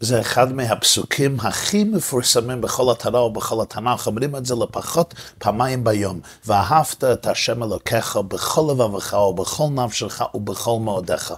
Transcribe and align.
זה 0.00 0.20
אחד 0.20 0.52
מהפסוקים 0.52 1.40
הכי 1.40 1.84
מפורסמים 1.84 2.60
בכל 2.60 2.92
התורה 2.92 3.24
ובכל 3.24 3.62
התנ"ך, 3.62 4.06
אומרים 4.06 4.36
את 4.36 4.46
זה 4.46 4.54
לפחות 4.54 5.14
פעמיים 5.38 5.84
ביום. 5.84 6.20
ואהבת 6.46 7.04
את 7.04 7.26
השם 7.26 7.62
אלוקיך 7.62 8.16
בכל 8.16 8.70
לבבך 8.70 9.12
ובכל 9.12 9.64
נפשך 9.74 10.22
ובכל 10.34 10.78
מאודיך. 10.80 11.34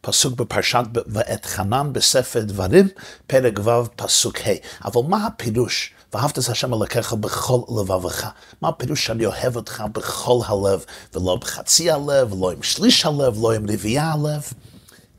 פסוק 0.00 0.34
בפרשת 0.34 0.84
ואת 1.06 1.46
חנן 1.46 1.92
בספר 1.92 2.40
דברים, 2.40 2.88
פרק 3.26 3.58
ו', 3.64 3.96
פסוק 3.96 4.38
ה'. 4.38 4.84
אבל 4.84 5.00
מה 5.08 5.26
הפירוש? 5.26 5.94
ואהבת 6.12 6.38
את 6.38 6.48
השם 6.48 6.74
אלוקיך 6.74 7.12
בכל 7.12 7.60
לבבך. 7.80 8.28
מה 8.62 8.68
הפירוש 8.68 9.06
שאני 9.06 9.26
אוהב 9.26 9.56
אותך 9.56 9.84
בכל 9.92 10.38
הלב, 10.46 10.84
ולא 11.14 11.36
בחצי 11.36 11.90
הלב, 11.90 12.32
ולא 12.32 12.50
עם 12.50 12.62
שליש 12.62 13.06
הלב, 13.06 13.42
לא 13.42 13.52
עם 13.52 13.70
רביעייה 13.70 14.12
הלב? 14.12 14.42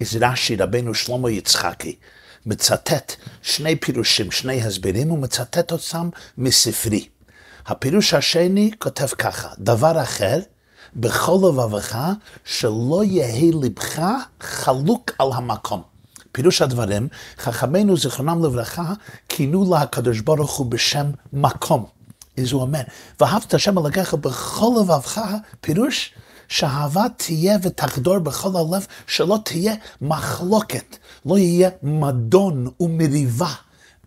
איזה 0.02 0.20
רש"י, 0.22 0.56
רבנו 0.56 0.96
שלמה 0.96 1.32
יצחקי. 1.32 1.96
מצטט 2.46 3.16
שני 3.42 3.76
פירושים, 3.76 4.32
שני 4.32 4.62
הסברים, 4.62 5.10
הוא 5.10 5.20
מצטט 5.20 5.72
אותם 5.72 6.10
מספרי. 6.38 7.08
הפירוש 7.66 8.14
השני 8.14 8.72
כותב 8.80 9.08
ככה, 9.08 9.50
דבר 9.60 10.02
אחר, 10.02 10.40
בכל 10.96 11.38
לבבך, 11.44 12.00
שלא 12.46 13.04
יהא 13.04 13.52
לבך 13.62 14.00
חלוק 14.42 15.12
על 15.20 15.28
המקום. 15.34 15.82
פירוש 16.32 16.62
הדברים, 16.62 17.08
חכמינו 17.38 17.98
זיכרונם 17.98 18.46
לברכה, 18.46 18.94
כינו 19.30 19.72
לה 19.72 19.82
הקדוש 19.82 20.20
ברוך 20.20 20.52
הוא 20.52 20.66
בשם 20.66 21.12
מקום. 21.34 21.86
אז 22.38 22.52
הוא 22.52 22.62
אומר, 22.62 22.82
ואהבת 23.20 23.54
השם 23.54 23.78
אלוקיך 23.78 24.14
בכל 24.14 24.82
לבבך, 24.82 25.22
פירוש 25.62 26.14
שהאהבה 26.50 27.06
תהיה 27.18 27.58
ותחדור 27.62 28.20
בכל 28.20 28.50
הלב, 28.56 28.86
שלא 29.08 29.38
תהיה 29.46 29.74
מחלוקת, 30.02 30.98
לא 31.26 31.38
יהיה 31.38 31.70
מדון 31.84 32.68
ומריבה. 32.80 33.54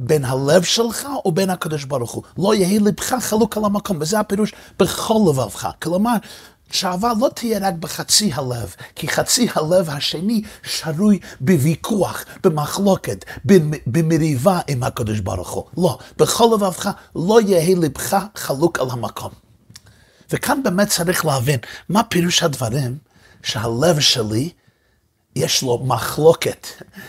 בין 0.01 0.25
הלב 0.25 0.63
שלך 0.63 1.09
ובין 1.25 1.51
הקדוש 1.51 1.85
ברוך 1.85 2.11
הוא. 2.11 2.23
לא 2.39 2.55
יהי 2.55 2.79
לבך 2.79 3.15
חלוק 3.21 3.57
על 3.57 3.65
המקום, 3.65 3.97
וזה 4.01 4.21
הפירוש 4.21 4.53
בכל 4.79 5.19
לבבך. 5.29 5.71
כלומר, 5.83 6.13
שאהבה 6.71 7.13
לא 7.21 7.29
תהיה 7.35 7.69
רק 7.69 7.75
בחצי 7.75 8.31
הלב, 8.35 8.75
כי 8.97 9.09
חצי 9.09 9.49
הלב 9.55 9.91
השני 9.91 10.43
שרוי 10.63 11.19
בוויכוח, 11.41 12.25
במחלוקת, 12.45 13.25
במריבה 13.87 14.61
עם 14.69 14.83
הקדוש 14.83 15.21
ברוך 15.21 15.51
הוא. 15.51 15.65
לא, 15.77 15.99
בכל 16.19 16.49
לבבך 16.55 16.91
לא 17.17 17.41
יהי 17.41 17.75
לבך 17.75 18.17
חלוק 18.35 18.79
על 18.79 18.91
המקום. 18.91 19.31
וכאן 20.33 20.63
באמת 20.63 20.89
צריך 20.89 21.25
להבין 21.25 21.59
מה 21.89 22.03
פירוש 22.03 22.43
הדברים 22.43 22.99
שהלב 23.43 24.01
שלי 24.01 24.51
יש 25.37 25.63
לו 25.63 25.79
מחלוקת, 25.79 26.67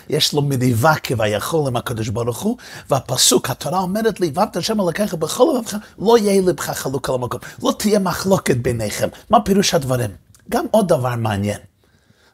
יש 0.09 0.33
לו 0.33 0.41
מריבה 0.41 0.93
כביכול 0.95 1.67
עם 1.67 1.75
הקדוש 1.75 2.09
ברוך 2.09 2.39
הוא, 2.39 2.57
והפסוק, 2.89 3.49
התורה 3.49 3.79
אומרת 3.79 4.19
לי, 4.19 4.31
ואהבת 4.33 4.55
השם 4.55 4.81
אלוקיך 4.81 5.13
בכל 5.13 5.43
לבבך, 5.53 5.77
לא 5.99 6.17
יהיה 6.17 6.41
לבך 6.41 6.71
חלוק 6.71 7.09
על 7.09 7.15
המקום, 7.15 7.39
לא 7.63 7.73
תהיה 7.79 7.99
מחלוקת 7.99 8.57
ביניכם. 8.57 9.07
מה 9.29 9.41
פירוש 9.41 9.73
הדברים? 9.73 10.09
גם 10.49 10.65
עוד 10.71 10.87
דבר 10.87 11.15
מעניין, 11.15 11.59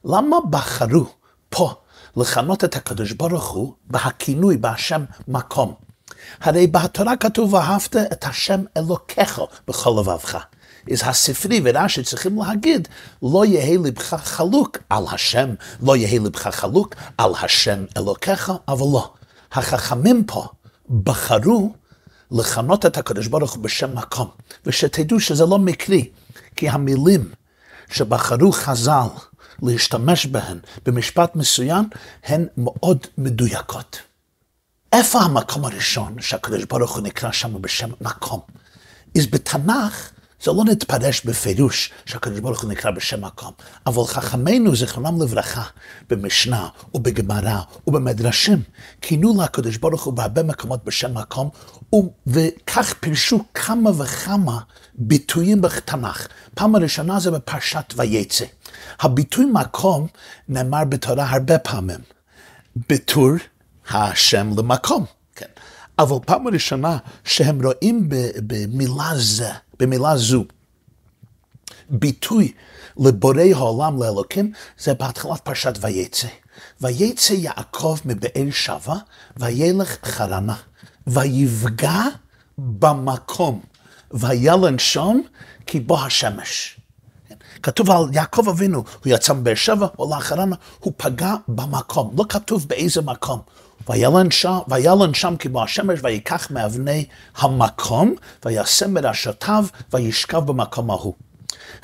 למה 0.06 0.38
בחרו 0.50 1.06
פה 1.50 1.74
לכנות 2.18 2.64
את 2.64 2.76
הקדוש 2.76 3.12
ברוך 3.12 3.50
הוא 3.50 3.74
בהכינוי, 3.86 4.58
בהשם 4.58 5.06
מקום? 5.28 5.74
הרי 6.42 6.68
בתורה 6.68 7.18
כתוב, 7.18 7.54
ואהבת 7.54 7.96
את 7.96 8.24
השם 8.24 8.62
אלוקיך 8.78 9.42
בכל 9.68 9.90
לבבך. 10.00 10.38
אז 10.92 11.02
הספרי 11.06 11.62
ורש"י 11.64 12.04
צריכים 12.04 12.42
להגיד, 12.42 12.88
לא 13.22 13.46
יהא 13.46 13.78
לבך 13.84 14.14
חלוק 14.14 14.78
על 14.90 15.04
השם, 15.12 15.50
לא 15.82 15.96
יהא 15.96 16.20
לבך 16.20 16.48
חלוק 16.48 16.96
על 17.18 17.32
השם 17.42 17.86
אלוקיך, 17.98 18.52
אבל 18.68 18.86
לא. 18.94 19.14
החכמים 19.52 20.24
פה 20.24 20.48
בחרו 21.04 21.74
לכנות 22.32 22.86
את 22.86 22.98
הקדוש 22.98 23.28
ברוך 23.28 23.54
הוא 23.54 23.64
בשם 23.64 23.96
מקום, 23.96 24.30
ושתדעו 24.66 25.20
שזה 25.20 25.46
לא 25.46 25.60
מקרי, 25.60 26.10
כי 26.56 26.70
המילים 26.70 27.32
שבחרו 27.92 28.52
חז"ל 28.52 29.08
להשתמש 29.62 30.26
בהן 30.26 30.60
במשפט 30.86 31.36
מסוים, 31.36 31.90
הן 32.24 32.48
מאוד 32.58 33.08
מדויקות. 33.18 34.00
איפה 34.94 35.20
המקום 35.20 35.66
הראשון 35.66 36.22
שהקדוש 36.22 36.64
ברוך 36.64 36.96
הוא 36.96 37.04
נקרא 37.04 37.32
שם 37.32 37.62
בשם 37.62 37.90
מקום? 38.02 38.40
אז 39.18 39.28
בתנ"ך 39.28 40.12
זה 40.44 40.52
לא 40.52 40.64
נתפרש 40.66 41.26
בפירוש 41.26 41.92
שהקדוש 42.06 42.40
ברוך 42.40 42.62
הוא 42.62 42.72
נקרא 42.72 42.92
בשם 42.92 43.26
מקום, 43.26 43.52
אבל 43.86 44.04
חכמינו, 44.04 44.76
זיכרונם 44.76 45.22
לברכה, 45.22 45.64
במשנה 46.10 46.68
ובגמרא 46.94 47.62
ובמדרשים, 47.88 48.62
כינו 49.02 49.42
לקדוש 49.44 49.78
ברוך 49.78 50.04
הוא 50.04 50.14
בהרבה 50.14 50.44
מקומות 50.44 50.86
בשם 50.86 51.14
מקום, 51.18 51.50
וכך 52.28 52.94
פירשו 53.00 53.44
כמה 53.54 53.90
וכמה 54.02 54.60
ביטויים 54.96 55.62
בתנ"ך. 55.62 56.28
פעם 56.56 56.76
הראשונה 56.76 57.20
זה 57.20 57.32
בפרשת 57.32 57.94
ויצא. 57.96 58.46
הביטוי 59.00 59.46
מקום 59.54 60.08
נאמר 60.50 60.86
בתורה 60.86 61.30
הרבה 61.30 61.60
פעמים, 61.60 62.00
בתור 62.90 63.32
השם 63.90 64.52
למקום. 64.58 65.06
כן. 65.36 65.46
אבל 66.00 66.16
פעם 66.26 66.48
ראשונה 66.48 66.98
שהם 67.24 67.66
רואים 67.66 68.10
במילה 68.48 69.12
זה, 69.16 69.52
במילה 69.80 70.18
זו. 70.18 70.46
ביטוי 71.90 72.52
לבורא 72.98 73.44
העולם 73.56 74.04
לאלוקים 74.04 74.52
זה 74.80 74.94
בהתחלת 74.94 75.42
פרשת 75.42 75.74
ויצא. 75.82 76.28
ויצא 76.82 77.34
יעקב 77.34 77.98
מבאר 78.06 78.52
שבע 78.52 78.96
וילך 79.38 79.98
חרנה 80.04 80.56
ויפגע 81.08 82.02
במקום 82.58 83.62
וילן 84.12 84.80
שם 84.80 85.20
כי 85.66 85.80
בו 85.80 86.00
השמש. 86.00 86.80
כתוב 87.64 87.92
על 87.92 88.04
יעקב 88.14 88.50
אבינו, 88.50 88.78
הוא 88.78 89.14
יצא 89.14 89.34
מבאר 89.34 89.56
שבע, 89.56 89.88
הוא 89.96 90.16
הלך 90.16 90.26
חרנה, 90.26 90.56
הוא 90.80 90.94
פגע 90.98 91.34
במקום, 91.48 92.16
לא 92.18 92.26
כתוב 92.30 92.68
באיזה 92.68 93.02
מקום. 93.02 93.40
וילן 93.88 95.14
שם, 95.14 95.36
כמו 95.40 95.64
השמש, 95.64 96.00
ויקח 96.04 96.52
מאבני 96.52 97.06
המקום, 97.38 98.16
וישם 98.46 98.94
מרשתיו, 98.94 99.66
וישכב 99.94 100.40
במקום 100.40 100.90
ההוא. 100.90 101.14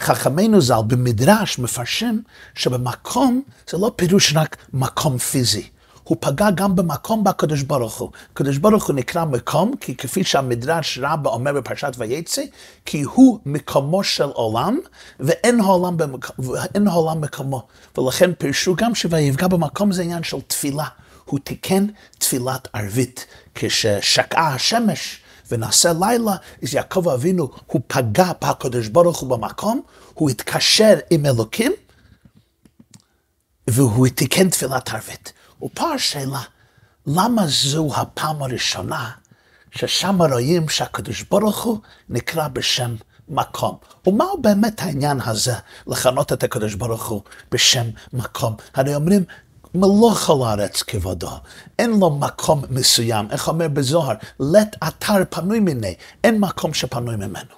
חכמינו 0.01 0.61
ז"ל 0.61 0.73
במדרש 0.87 1.59
מפרשים 1.59 2.21
שבמקום 2.55 3.41
זה 3.69 3.77
לא 3.77 3.91
פירוש 3.95 4.33
רק 4.35 4.57
מקום 4.73 5.17
פיזי. 5.17 5.69
הוא 6.03 6.17
פגע 6.19 6.51
גם 6.51 6.75
במקום 6.75 7.23
בקדוש 7.23 7.61
ברוך 7.61 7.97
הוא. 7.97 8.09
קדוש 8.33 8.57
ברוך 8.57 8.87
הוא 8.87 8.95
נקרא 8.95 9.25
מקום, 9.25 9.75
כי 9.81 9.95
כפי 9.95 10.23
שהמדרש 10.23 10.99
רבה 11.01 11.29
אומר 11.29 11.53
בפרשת 11.53 11.91
ויצא, 11.97 12.41
כי 12.85 13.01
הוא 13.01 13.39
מקומו 13.45 14.03
של 14.03 14.23
עולם, 14.23 14.79
ואין 15.19 15.59
העולם, 15.59 15.97
במק... 15.97 16.39
ואין 16.39 16.87
העולם 16.87 17.21
מקומו. 17.21 17.67
ולכן 17.97 18.33
פירשו 18.33 18.75
גם 18.75 18.95
שויפגע 18.95 19.47
במקום 19.47 19.91
זה 19.91 20.01
עניין 20.01 20.23
של 20.23 20.41
תפילה. 20.41 20.85
הוא 21.25 21.39
תיקן 21.39 21.87
תפילת 22.19 22.67
ערבית. 22.73 23.25
כששקעה 23.55 24.53
השמש 24.53 25.21
ונעשה 25.51 25.91
לילה, 25.99 26.35
אז 26.63 26.73
יעקב 26.73 27.09
אבינו, 27.09 27.49
הוא 27.65 27.81
פגע 27.87 28.31
בקדוש 28.41 28.87
ברוך 28.87 29.19
הוא 29.19 29.29
במקום, 29.29 29.81
הוא 30.13 30.29
התקשר 30.29 30.93
עם 31.09 31.25
אלוקים, 31.25 31.71
והוא 33.67 34.07
תיקן 34.07 34.49
תפילת 34.49 34.89
ערבית. 34.89 35.33
ופה 35.61 35.93
השאלה, 35.93 36.41
למה 37.07 37.47
זו 37.47 37.89
הפעם 37.95 38.43
הראשונה 38.43 39.11
ששם 39.71 40.21
רואים 40.21 40.69
שהקדוש 40.69 41.23
ברוך 41.23 41.63
הוא 41.63 41.79
נקרא 42.09 42.47
בשם 42.47 42.95
מקום. 43.29 43.77
ומהו 44.07 44.41
באמת 44.41 44.81
העניין 44.81 45.19
הזה, 45.25 45.53
לכנות 45.87 46.33
את 46.33 46.43
הקדוש 46.43 46.73
ברוך 46.73 47.07
הוא 47.07 47.21
בשם 47.51 47.85
מקום? 48.13 48.55
הרי 48.73 48.95
אומרים, 48.95 49.23
מלוך 49.75 50.29
על 50.29 50.37
הארץ 50.43 50.83
כבודו, 50.83 51.31
אין 51.79 51.99
לו 51.99 52.09
מקום 52.09 52.61
מסוים, 52.69 53.31
איך 53.31 53.47
אומר 53.47 53.67
בזוהר, 53.67 54.15
לט 54.39 54.75
אתר 54.87 55.23
פנוי 55.29 55.59
מיני, 55.59 55.93
אין 56.23 56.39
מקום 56.39 56.73
שפנוי 56.73 57.15
ממנו. 57.15 57.55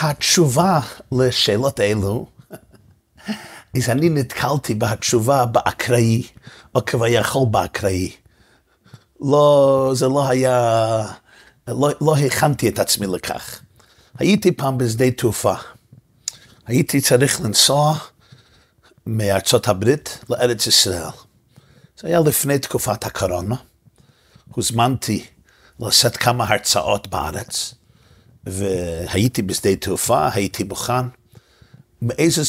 התשובה 0.00 0.80
לשאלות 1.12 1.80
אלו, 1.80 2.26
אז 3.76 3.88
אני 3.88 4.08
נתקלתי 4.08 4.74
בתשובה 4.74 5.46
באקראי, 5.46 6.22
או 6.74 6.84
כביכול 6.84 7.46
באקראי. 7.50 8.12
לא, 9.20 9.90
זה 9.94 10.08
לא 10.08 10.28
היה, 10.28 11.06
לא, 11.68 11.90
לא 12.00 12.16
הכנתי 12.16 12.68
את 12.68 12.78
עצמי 12.78 13.06
לכך. 13.06 13.60
הייתי 14.18 14.52
פעם 14.52 14.78
בשדה 14.78 15.10
תעופה. 15.10 15.54
הייתי 16.66 17.00
צריך 17.00 17.40
לנסוע 17.40 17.94
מארצות 19.06 19.68
הברית 19.68 20.18
לארץ 20.30 20.66
ישראל. 20.66 21.10
זה 22.00 22.08
היה 22.08 22.20
לפני 22.20 22.58
תקופת 22.58 23.04
הקורונה. 23.04 23.56
הוזמנתי 24.54 25.24
לשאת 25.80 26.16
כמה 26.16 26.48
הרצאות 26.48 27.08
בארץ, 27.08 27.74
והייתי 28.46 29.42
בשדה 29.42 29.76
תעופה, 29.76 30.28
הייתי 30.32 30.64
מוכן, 30.64 31.06
מאיזו 32.02 32.42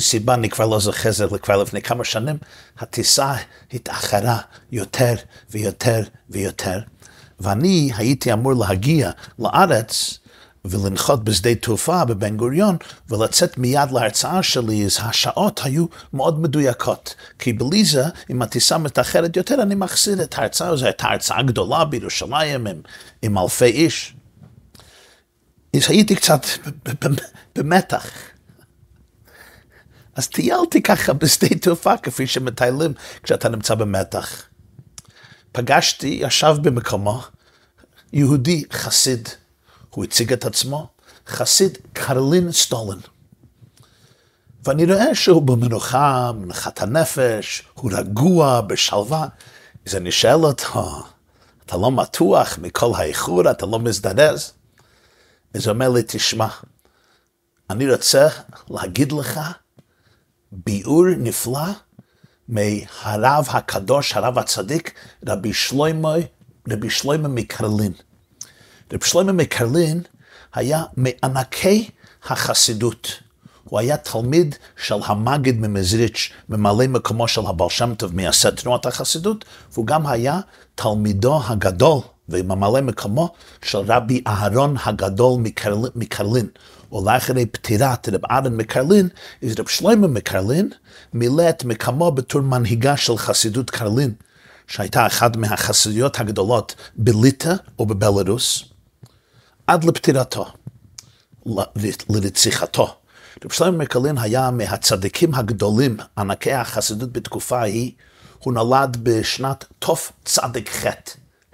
סיבה, 0.00 0.34
אני 0.34 0.50
כבר 0.50 0.66
לא 0.66 0.80
זוכר, 0.80 1.12
זה 1.12 1.26
כבר 1.42 1.62
לפני 1.62 1.82
כמה 1.82 2.04
שנים, 2.04 2.36
הטיסה 2.78 3.34
התאחרה 3.72 4.38
יותר 4.72 5.14
ויותר 5.50 6.00
ויותר, 6.30 6.80
ואני 7.40 7.90
הייתי 7.96 8.32
אמור 8.32 8.52
להגיע 8.52 9.10
לארץ 9.38 10.18
ולנחות 10.64 11.24
בשדה 11.24 11.54
תעופה 11.54 12.04
בבן 12.04 12.36
גוריון 12.36 12.76
ולצאת 13.08 13.58
מיד 13.58 13.90
להרצאה 13.92 14.42
שלי, 14.42 14.84
אז 14.84 14.98
השעות 15.00 15.60
היו 15.64 15.86
מאוד 16.12 16.40
מדויקות. 16.40 17.14
כי 17.38 17.52
בלי 17.52 17.84
זה, 17.84 18.04
אם 18.30 18.42
הטיסה 18.42 18.78
מתאחרת 18.78 19.36
יותר, 19.36 19.62
אני 19.62 19.74
מחסיר 19.74 20.22
את 20.22 20.38
ההרצאה. 20.38 20.76
זו 20.76 20.84
הייתה 20.86 21.08
הרצאה 21.08 21.42
גדולה 21.42 21.84
בירושלים 21.84 22.66
עם, 22.66 22.80
עם 23.22 23.38
אלפי 23.38 23.64
איש. 23.64 24.14
אז 25.76 25.82
הייתי 25.88 26.14
קצת 26.14 26.46
במתח. 27.56 28.10
אז 30.14 30.28
טיילתי 30.28 30.82
ככה 30.82 31.12
בשדה 31.12 31.48
תעופה, 31.48 31.96
כפי 31.96 32.26
שמטיילים 32.26 32.92
כשאתה 33.22 33.48
נמצא 33.48 33.74
במתח. 33.74 34.42
פגשתי, 35.52 36.18
ישב 36.22 36.56
במקומו, 36.62 37.22
יהודי 38.12 38.64
חסיד. 38.72 39.28
הוא 39.90 40.04
הציג 40.04 40.32
את 40.32 40.44
עצמו, 40.44 40.88
חסיד 41.26 41.78
קרלין 41.92 42.52
סטולן. 42.52 42.98
ואני 44.64 44.84
רואה 44.84 45.14
שהוא 45.14 45.42
במנוחה, 45.42 46.32
מנחת 46.32 46.82
הנפש, 46.82 47.62
הוא 47.74 47.90
רגוע, 47.94 48.60
בשלווה. 48.60 49.26
אז 49.86 49.94
אני 49.94 50.12
שואל 50.12 50.44
אותו, 50.44 51.02
אתה 51.66 51.76
לא 51.76 51.92
מתוח 51.92 52.58
מכל 52.58 52.92
האיחור, 52.96 53.50
אתה 53.50 53.66
לא 53.66 53.78
מזדרז? 53.78 54.52
אז 55.54 55.66
הוא 55.66 55.74
אומר 55.74 55.88
לי, 55.88 56.02
תשמע, 56.06 56.48
אני 57.70 57.92
רוצה 57.92 58.28
להגיד 58.70 59.12
לך 59.12 59.40
ביאור 60.52 61.04
נפלא 61.18 61.66
מהרב 62.48 63.48
הקדוש, 63.50 64.12
הרב 64.12 64.38
הצדיק, 64.38 64.94
רבי 65.28 65.52
שלמה, 65.52 66.14
רבי 66.68 66.90
שלמה 66.90 67.28
מקרלין. 67.28 67.92
רב 68.92 69.04
שלמה 69.04 69.32
מקרלין 69.32 70.02
היה 70.54 70.82
מענקי 70.96 71.90
החסידות. 72.28 73.08
הוא 73.64 73.78
היה 73.78 73.96
תלמיד 73.96 74.54
של 74.86 74.94
המגיד 75.04 75.60
ממזריץ', 75.60 76.30
ממלא 76.48 76.86
מקומו 76.86 77.28
של 77.28 77.40
הבעל 77.46 77.68
שם 77.68 77.94
טוב, 77.94 78.14
מייסד 78.14 78.54
תנועת 78.54 78.86
החסידות, 78.86 79.44
והוא 79.72 79.86
גם 79.86 80.06
היה 80.06 80.40
תלמידו 80.74 81.40
הגדול 81.46 82.00
וממלא 82.28 82.80
מקומו 82.80 83.32
של 83.62 83.78
רבי 83.78 84.22
אהרון 84.26 84.76
הגדול 84.84 85.40
מקרלין. 85.40 85.90
מקרלין. 85.94 86.46
ולאחרי 86.92 87.46
פטירת 87.46 88.08
רב 88.08 88.20
אהרון 88.30 88.56
מקרלין, 88.56 89.08
אז 89.42 89.54
רב 89.58 89.68
שלמה 89.68 90.06
מקרלין 90.06 90.70
מילא 91.14 91.48
את 91.48 91.64
מקומו 91.64 92.12
בתור 92.12 92.42
מנהיגה 92.42 92.96
של 92.96 93.16
חסידות 93.16 93.70
קרלין, 93.70 94.12
שהייתה 94.66 95.06
אחת 95.06 95.36
מהחסידויות 95.36 96.20
הגדולות 96.20 96.74
בליטא 96.96 97.54
או 97.78 97.86
בבלרוס. 97.86 98.69
עד 99.70 99.84
לפטירתו, 99.84 100.46
לרציחתו. 102.08 102.94
רב 103.44 103.52
שלמה 103.52 103.78
מקלין 103.78 104.18
היה 104.18 104.50
מהצדיקים 104.50 105.34
הגדולים, 105.34 105.96
ענקי 106.18 106.52
החסידות 106.52 107.12
בתקופה 107.12 107.60
ההיא, 107.60 107.92
הוא 108.38 108.54
נולד 108.54 108.96
בשנת 109.02 109.64
תצ"ח, 109.78 110.84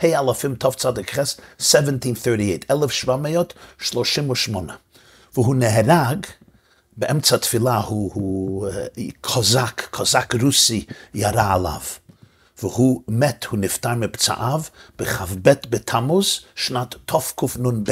ה' 0.03 0.21
אלפים 0.21 0.55
תצ"ח, 0.55 1.19
1738, 1.59 2.45
1738, 2.71 4.75
והוא 5.35 5.55
נהרג 5.55 6.27
באמצע 6.97 7.37
תפילה, 7.37 7.79
הוא, 7.79 8.11
הוא 8.15 8.69
קוזק, 9.21 9.83
קוזק 9.91 10.35
רוסי 10.43 10.87
ירה 11.15 11.55
עליו. 11.55 11.81
והוא 12.63 13.03
מת, 13.09 13.45
הוא 13.45 13.59
נפטר 13.59 13.95
מפצעיו 13.95 14.61
בכ"ב 14.99 15.53
בתמוז, 15.71 16.41
שנת 16.55 16.95
תקנ"ב, 17.07 17.91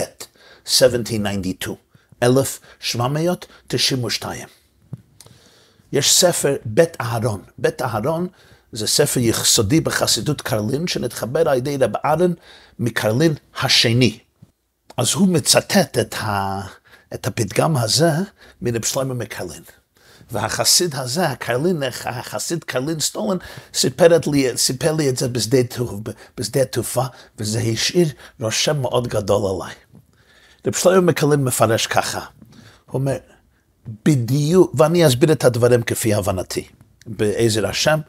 1792, 0.67 1.77
1792. 2.23 4.49
יש 5.93 6.13
ספר 6.13 6.57
בית 6.65 6.97
אהרון. 7.01 7.43
בית 7.59 7.83
אהרון 7.83 8.27
זה 8.73 8.87
ספר 8.87 9.21
יסודי 9.21 9.81
בחסידות 9.81 10.41
קרלין, 10.41 10.87
שנתחבר 10.87 11.49
על 11.49 11.57
ידי 11.57 11.77
רב 11.77 11.93
אהרון 12.05 12.35
מקרלין 12.79 13.35
השני. 13.63 14.19
אז 14.97 15.13
הוא 15.13 15.29
מצטט 15.29 15.99
את, 15.99 16.15
ה, 16.15 16.61
את 17.15 17.27
הפתגם 17.27 17.77
הזה 17.77 18.11
מרב 18.63 18.85
שלמה 18.85 19.15
מקרלין. 19.15 19.63
והחסיד 20.35 20.95
הזה, 20.95 21.29
הקרלין, 21.29 21.83
החסיד 22.05 22.65
קרלין 22.65 23.01
סטולן, 23.01 23.37
סיפר 23.75 24.19
לי, 24.33 24.57
סיפר 24.57 24.93
לי 24.93 25.09
את 25.09 25.17
זה 25.17 25.29
בשדה, 25.29 25.59
בשדה 26.39 26.65
תעופה, 26.65 27.05
וזה 27.39 27.61
השאיר 27.61 28.09
רושם 28.41 28.81
מאוד 28.81 29.09
גדול 29.09 29.63
עליי. 29.63 29.75
רב 30.67 30.75
שלמה 30.75 31.01
מקרלין 31.01 31.45
מפרש 31.45 31.87
ככה, 31.87 32.21
הוא 32.87 33.01
אומר, 33.01 33.17
בדיוק, 34.05 34.75
ואני 34.79 35.07
אסביר 35.07 35.33
את 35.33 35.45
הדברים 35.45 35.83
כפי 35.83 36.15
הבנתי, 36.15 36.69
בעזר 37.07 37.67
השם, 37.67 38.01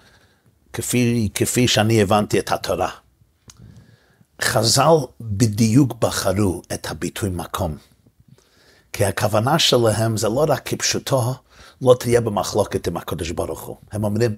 כפי, 0.74 1.30
כפי 1.36 1.68
שאני 1.68 2.02
הבנתי 2.02 2.40
את 2.40 2.52
התורה. 2.52 2.90
חז"ל 4.42 4.96
בדיוק 5.22 5.94
בחרו 6.00 6.62
את 6.74 6.92
הביטוי 6.92 7.30
מקום. 7.30 7.78
כי 8.94 9.06
הכוונה 9.06 9.60
שלהם 9.60 10.18
זה 10.18 10.30
לא 10.30 10.46
רק 10.50 10.62
כפשוטו, 10.66 11.36
לא 11.86 11.96
תהיה 12.00 12.22
במחלוקת 12.22 12.88
עם 12.88 12.98
הקדוש 12.98 13.32
ברוך 13.32 13.62
הוא. 13.62 13.78
הם 13.92 14.04
אומרים, 14.04 14.36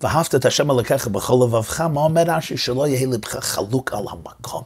ואהבת 0.00 0.34
את 0.34 0.44
השם 0.44 0.70
אלוקיך 0.70 1.08
בכל 1.08 1.34
לבבך, 1.44 1.80
מה 1.80 2.00
אומר 2.00 2.22
רש"י? 2.26 2.56
שלא 2.56 2.86
יהיה 2.86 3.06
לבך 3.06 3.36
חלוק 3.36 3.92
על 3.92 4.04
המקום. 4.10 4.62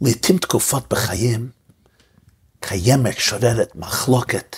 לעתים 0.00 0.38
תקופות 0.38 0.88
בחיים 0.90 1.50
קיימת, 2.60 3.18
שוררת 3.18 3.76
מחלוקת 3.76 4.56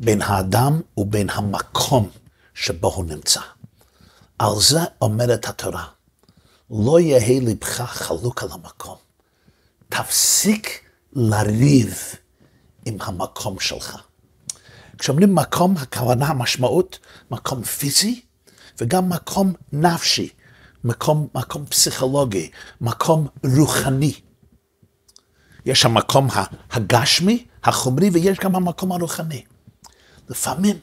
בין 0.00 0.22
האדם 0.22 0.80
ובין 0.96 1.30
המקום 1.30 2.10
שבו 2.54 2.88
הוא 2.94 3.04
נמצא. 3.04 3.40
על 4.38 4.54
זה 4.60 4.80
אומרת 5.00 5.48
התורה, 5.48 5.84
לא 6.70 7.00
יהא 7.00 7.40
לבך 7.40 7.80
חלוק 7.80 8.42
על 8.42 8.48
המקום. 8.52 8.96
תפסיק 9.88 10.80
לריב 11.12 11.98
עם 12.84 12.96
המקום 13.00 13.60
שלך. 13.60 14.02
כשאומרים 15.04 15.34
מקום, 15.34 15.74
הכוונה, 15.76 16.26
המשמעות, 16.26 16.98
מקום 17.30 17.62
פיזי 17.62 18.20
וגם 18.78 19.08
מקום 19.08 19.52
נפשי, 19.72 20.28
מקום, 20.84 21.28
מקום 21.34 21.66
פסיכולוגי, 21.66 22.50
מקום 22.80 23.26
רוחני. 23.56 24.14
יש 25.66 25.84
המקום 25.84 26.28
הגשמי, 26.70 27.46
החומרי, 27.64 28.10
ויש 28.12 28.38
גם 28.38 28.56
המקום 28.56 28.92
הרוחני. 28.92 29.44
לפעמים 30.28 30.76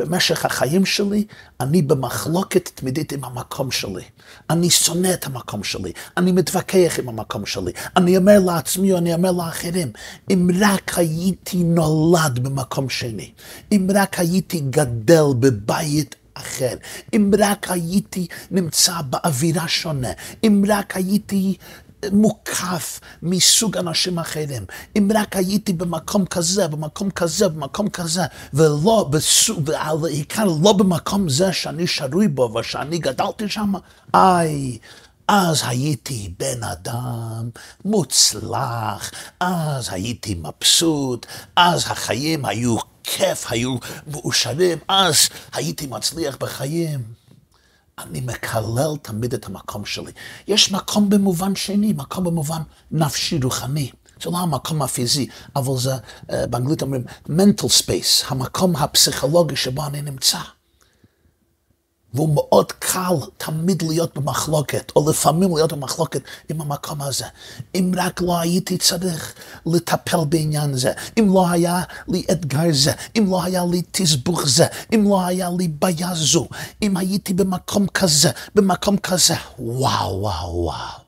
במשך 0.00 0.44
החיים 0.44 0.86
שלי, 0.86 1.24
אני 1.60 1.82
במחלוקת 1.82 2.70
תמידית 2.74 3.12
עם 3.12 3.24
המקום 3.24 3.70
שלי. 3.70 4.02
אני 4.50 4.70
שונא 4.70 5.14
את 5.14 5.26
המקום 5.26 5.64
שלי, 5.64 5.92
אני 6.16 6.32
מתווכח 6.32 6.98
עם 6.98 7.08
המקום 7.08 7.46
שלי. 7.46 7.72
אני 7.96 8.16
אומר 8.16 8.38
לעצמי, 8.46 8.94
אני 8.94 9.14
אומר 9.14 9.32
לאחרים, 9.32 9.92
אם 10.30 10.50
רק 10.60 10.98
הייתי 10.98 11.64
נולד 11.64 12.38
במקום 12.38 12.88
שני, 12.88 13.30
אם 13.72 13.88
רק 13.94 14.18
הייתי 14.18 14.60
גדל 14.60 15.24
בבית 15.40 16.14
אחר, 16.34 16.74
אם 17.14 17.30
רק 17.38 17.70
הייתי 17.70 18.26
נמצא 18.50 19.00
באווירה 19.10 19.68
שונה, 19.68 20.12
אם 20.44 20.64
רק 20.68 20.96
הייתי 20.96 21.56
מוקף 22.12 23.00
מסוג 23.22 23.76
אנשים 23.76 24.18
אחרים. 24.18 24.64
אם 24.98 25.10
רק 25.14 25.36
הייתי 25.36 25.72
במקום 25.72 26.26
כזה, 26.26 26.68
במקום 26.68 27.10
כזה, 27.10 27.48
במקום 27.48 27.88
כזה, 27.88 28.22
ולא, 28.54 29.10
בעיקר 30.00 30.44
לא 30.62 30.72
במקום 30.72 31.28
זה 31.28 31.52
שאני 31.52 31.86
שרוי 31.86 32.28
בו 32.28 32.54
ושאני 32.54 32.98
גדלתי 32.98 33.48
שם, 33.48 33.72
איי, 34.14 34.78
אז 35.28 35.62
הייתי 35.66 36.34
בן 36.38 36.62
אדם 36.62 37.50
מוצלח, 37.84 39.10
אז 39.40 39.88
הייתי 39.90 40.34
מבסוט, 40.34 41.26
אז 41.56 41.84
החיים 41.86 42.44
היו 42.44 42.76
כיף, 43.04 43.46
היו 43.50 43.76
מאושרים, 44.06 44.78
אז 44.88 45.28
הייתי 45.52 45.86
מצליח 45.86 46.36
בחיים. 46.40 47.20
אני 48.02 48.20
מקלל 48.20 48.96
תמיד 49.02 49.34
את 49.34 49.46
המקום 49.46 49.84
שלי. 49.84 50.12
יש 50.48 50.72
מקום 50.72 51.10
במובן 51.10 51.54
שני, 51.54 51.92
מקום 51.92 52.24
במובן 52.24 52.62
נפשי 52.90 53.38
רוחני. 53.42 53.90
זה 54.22 54.30
לא 54.30 54.38
המקום 54.38 54.82
הפיזי, 54.82 55.26
אבל 55.56 55.78
זה, 55.78 55.94
uh, 55.96 56.32
באנגלית 56.50 56.82
אומרים 56.82 57.04
mental 57.28 57.66
space, 57.66 58.24
המקום 58.28 58.76
הפסיכולוגי 58.76 59.56
שבו 59.56 59.86
אני 59.86 60.02
נמצא. 60.02 60.38
והוא 62.14 62.34
מאוד 62.34 62.72
קל 62.72 63.14
תמיד 63.36 63.82
להיות 63.82 64.18
במחלוקת, 64.18 64.92
או 64.96 65.10
לפעמים 65.10 65.56
להיות 65.56 65.72
במחלוקת 65.72 66.22
עם 66.48 66.60
המקום 66.60 67.02
הזה. 67.02 67.24
אם 67.74 67.92
רק 67.96 68.20
לא 68.20 68.40
הייתי 68.40 68.78
צריך 68.78 69.34
לטפל 69.66 70.24
בעניין 70.28 70.74
זה, 70.74 70.92
אם 71.18 71.34
לא 71.34 71.50
היה 71.50 71.82
לי 72.08 72.24
אתגר 72.32 72.72
זה, 72.72 72.92
אם 73.18 73.26
לא 73.30 73.42
היה 73.42 73.64
לי 73.70 73.82
תסבוך 73.90 74.48
זה, 74.48 74.66
אם 74.94 75.04
לא 75.08 75.26
היה 75.26 75.50
לי 75.58 75.68
בעיה 75.68 76.14
זו, 76.14 76.48
אם 76.82 76.96
הייתי 76.96 77.34
במקום 77.34 77.86
כזה, 77.86 78.30
במקום 78.54 78.96
כזה, 78.96 79.34
וואו, 79.58 80.20
וואו, 80.20 80.54
וואו. 80.54 81.00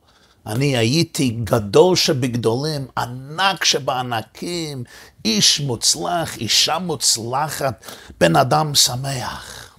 אני 0.46 0.76
הייתי 0.76 1.30
גדול 1.44 1.96
שבגדולים, 1.96 2.86
ענק 2.98 3.64
שבענקים, 3.64 4.84
איש 5.24 5.60
מוצלח, 5.60 6.36
אישה 6.36 6.78
מוצלחת, 6.78 7.84
בן 8.20 8.36
אדם 8.36 8.74
שמח. 8.74 9.71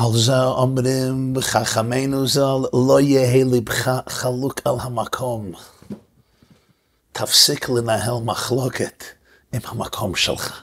על 0.00 0.18
זה 0.18 0.42
אומרים 0.42 1.34
חכמינו 1.40 2.26
ז"ל, 2.26 2.62
לא 2.72 3.00
יהא 3.00 3.44
לבך 3.44 4.00
חלוק 4.08 4.60
על 4.64 4.74
המקום. 4.80 5.52
תפסיק 7.12 7.68
לנהל 7.68 8.14
מחלוקת 8.24 9.04
עם 9.52 9.60
המקום 9.64 10.14
שלך. 10.14 10.62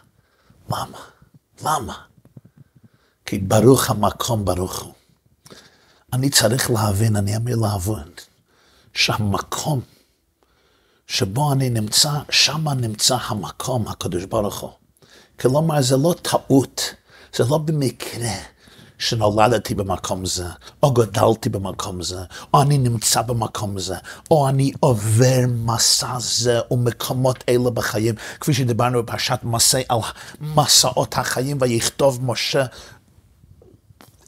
למה? 0.70 0.98
למה? 1.64 1.94
כי 3.26 3.38
ברוך 3.38 3.90
המקום 3.90 4.46
ברוך 4.46 4.82
הוא. 4.82 4.94
אני 6.14 6.30
צריך 6.30 6.72
להבין, 6.72 7.16
אני 7.16 7.36
אמיר 7.36 7.58
להבין, 7.58 8.12
שהמקום 8.94 9.82
שבו 11.08 11.54
אני 11.54 11.70
נמצא, 11.70 12.12
שם 12.30 12.70
נמצא 12.70 13.18
המקום, 13.22 13.88
הקדוש 13.88 14.26
ברוך 14.26 14.60
הוא. 14.60 14.72
כלומר, 15.40 15.82
זה 15.82 15.98
לא 15.98 16.16
טעות, 16.22 16.94
זה 17.36 17.44
לא 17.50 17.58
במקרה. 17.58 18.57
שנולדתי 18.98 19.76
במקום 19.76 20.26
זה, 20.26 20.46
או 20.84 20.94
גדלתי 20.94 21.50
במקום 21.50 22.04
זה, 22.04 22.20
או 22.54 22.62
אני 22.62 22.78
נמצא 22.78 23.22
במקום 23.22 23.80
זה, 23.80 23.96
או 24.32 24.50
אני 24.50 24.72
עובר 24.80 25.40
מסע 25.48 26.20
זה 26.20 26.60
ומקומות 26.72 27.44
אלה 27.50 27.70
בחיים, 27.70 28.16
כפי 28.40 28.54
שדיברנו 28.54 29.04
בפרשת 29.04 29.40
מסע 29.44 29.80
על 29.90 30.00
מסעות 30.42 31.18
החיים, 31.18 31.58
ויכתוב 31.62 32.20
משה 32.24 32.66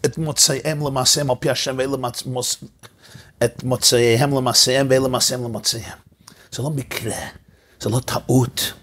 את 0.06 0.18
מוצאיהם 0.18 0.88
למעשיהם 0.88 1.30
על 1.30 1.36
פי 1.40 1.50
השם 1.50 1.76
ולמוס... 1.78 2.64
את 3.44 3.64
מוצאיהם 3.64 4.38
למעשיהם 4.38 4.88
ולמעשיהם 4.90 5.44
למוצאיהם. 5.44 5.98
זה 6.52 6.64
לא 6.64 6.70
מקרה, 6.70 7.18
זה 7.82 7.90
לא 7.90 8.00
טעות. 8.00 8.74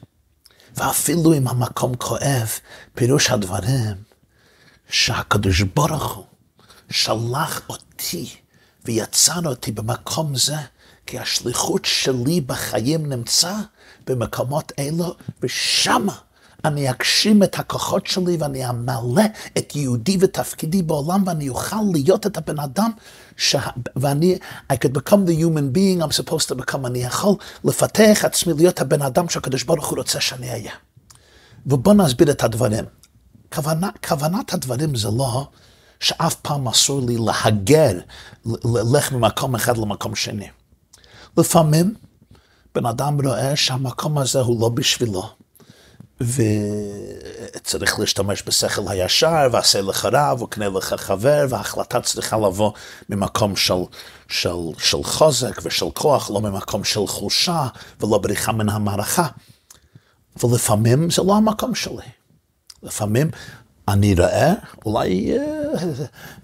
ואפילו 0.76 1.34
אם 1.34 1.48
המקום 1.48 1.94
כואב, 1.94 2.48
פירוש 2.94 3.30
הדברים 3.30 4.05
שהקדוש 4.88 5.62
ברוך 5.62 6.14
הוא 6.14 6.24
שלח 6.90 7.60
אותי 7.68 8.28
ויצר 8.84 9.40
אותי 9.46 9.72
במקום 9.72 10.36
זה, 10.36 10.56
כי 11.06 11.18
השליחות 11.18 11.84
שלי 11.84 12.40
בחיים 12.40 13.06
נמצא 13.06 13.54
במקומות 14.06 14.72
אלו, 14.78 15.14
ושמה 15.42 16.14
אני 16.64 16.90
אגשים 16.90 17.42
את 17.42 17.58
הכוחות 17.58 18.06
שלי 18.06 18.36
ואני 18.36 18.68
אמלא 18.68 19.22
את 19.58 19.76
יהודי 19.76 20.16
ותפקידי 20.20 20.82
בעולם 20.82 21.22
ואני 21.26 21.48
אוכל 21.48 21.76
להיות 21.92 22.26
את 22.26 22.36
הבן 22.36 22.58
אדם 22.58 22.90
ש... 23.36 23.56
ואני, 23.96 24.38
I 24.72 24.76
could 24.76 24.92
become 24.92 25.28
the 25.28 25.42
human 25.42 25.76
being 25.76 26.02
I'm 26.02 26.22
supposed 26.22 26.48
to 26.48 26.54
become, 26.54 26.86
אני 26.86 26.98
יכול 26.98 27.34
לפתח 27.64 28.24
עצמי 28.24 28.52
להיות 28.52 28.80
הבן 28.80 29.02
אדם 29.02 29.28
שהקדוש 29.28 29.62
ברוך 29.62 29.86
הוא 29.86 29.98
רוצה 29.98 30.20
שאני 30.20 30.50
אהיה. 30.50 30.72
ובואו 31.66 31.94
נסביר 31.94 32.30
את 32.30 32.44
הדברים. 32.44 32.84
כוונה, 33.56 33.90
כוונת 34.08 34.52
הדברים 34.52 34.94
זה 34.94 35.08
לא 35.10 35.48
שאף 36.00 36.34
פעם 36.34 36.68
אסור 36.68 37.00
לי 37.06 37.16
להגר, 37.18 37.92
ללך 38.64 39.12
ממקום 39.12 39.54
אחד 39.54 39.76
למקום 39.76 40.14
שני. 40.14 40.48
לפעמים 41.38 41.94
בן 42.74 42.86
אדם 42.86 43.26
רואה 43.26 43.56
שהמקום 43.56 44.18
הזה 44.18 44.40
הוא 44.40 44.60
לא 44.60 44.68
בשבילו, 44.68 45.28
וצריך 46.20 47.98
להשתמש 47.98 48.42
בשכל 48.46 48.82
הישר, 48.88 49.48
ועשה 49.52 49.80
לך 49.82 50.08
רב, 50.12 50.42
וקנה 50.42 50.68
לך 50.68 50.94
חבר, 50.94 51.46
וההחלטה 51.48 52.00
צריכה 52.00 52.36
לבוא 52.36 52.72
ממקום 53.08 53.56
של, 53.56 53.74
של, 54.28 54.56
של 54.78 55.02
חוזק 55.04 55.60
ושל 55.62 55.90
כוח, 55.94 56.30
לא 56.30 56.40
ממקום 56.40 56.84
של 56.84 57.06
חולשה, 57.06 57.66
ולא 58.00 58.18
בריחה 58.18 58.52
מן 58.52 58.68
המערכה. 58.68 59.26
ולפעמים 60.44 61.10
זה 61.10 61.22
לא 61.22 61.36
המקום 61.36 61.74
שלי. 61.74 62.15
לפעמים 62.86 63.30
אני 63.88 64.14
רואה, 64.14 64.52
אולי 64.86 65.38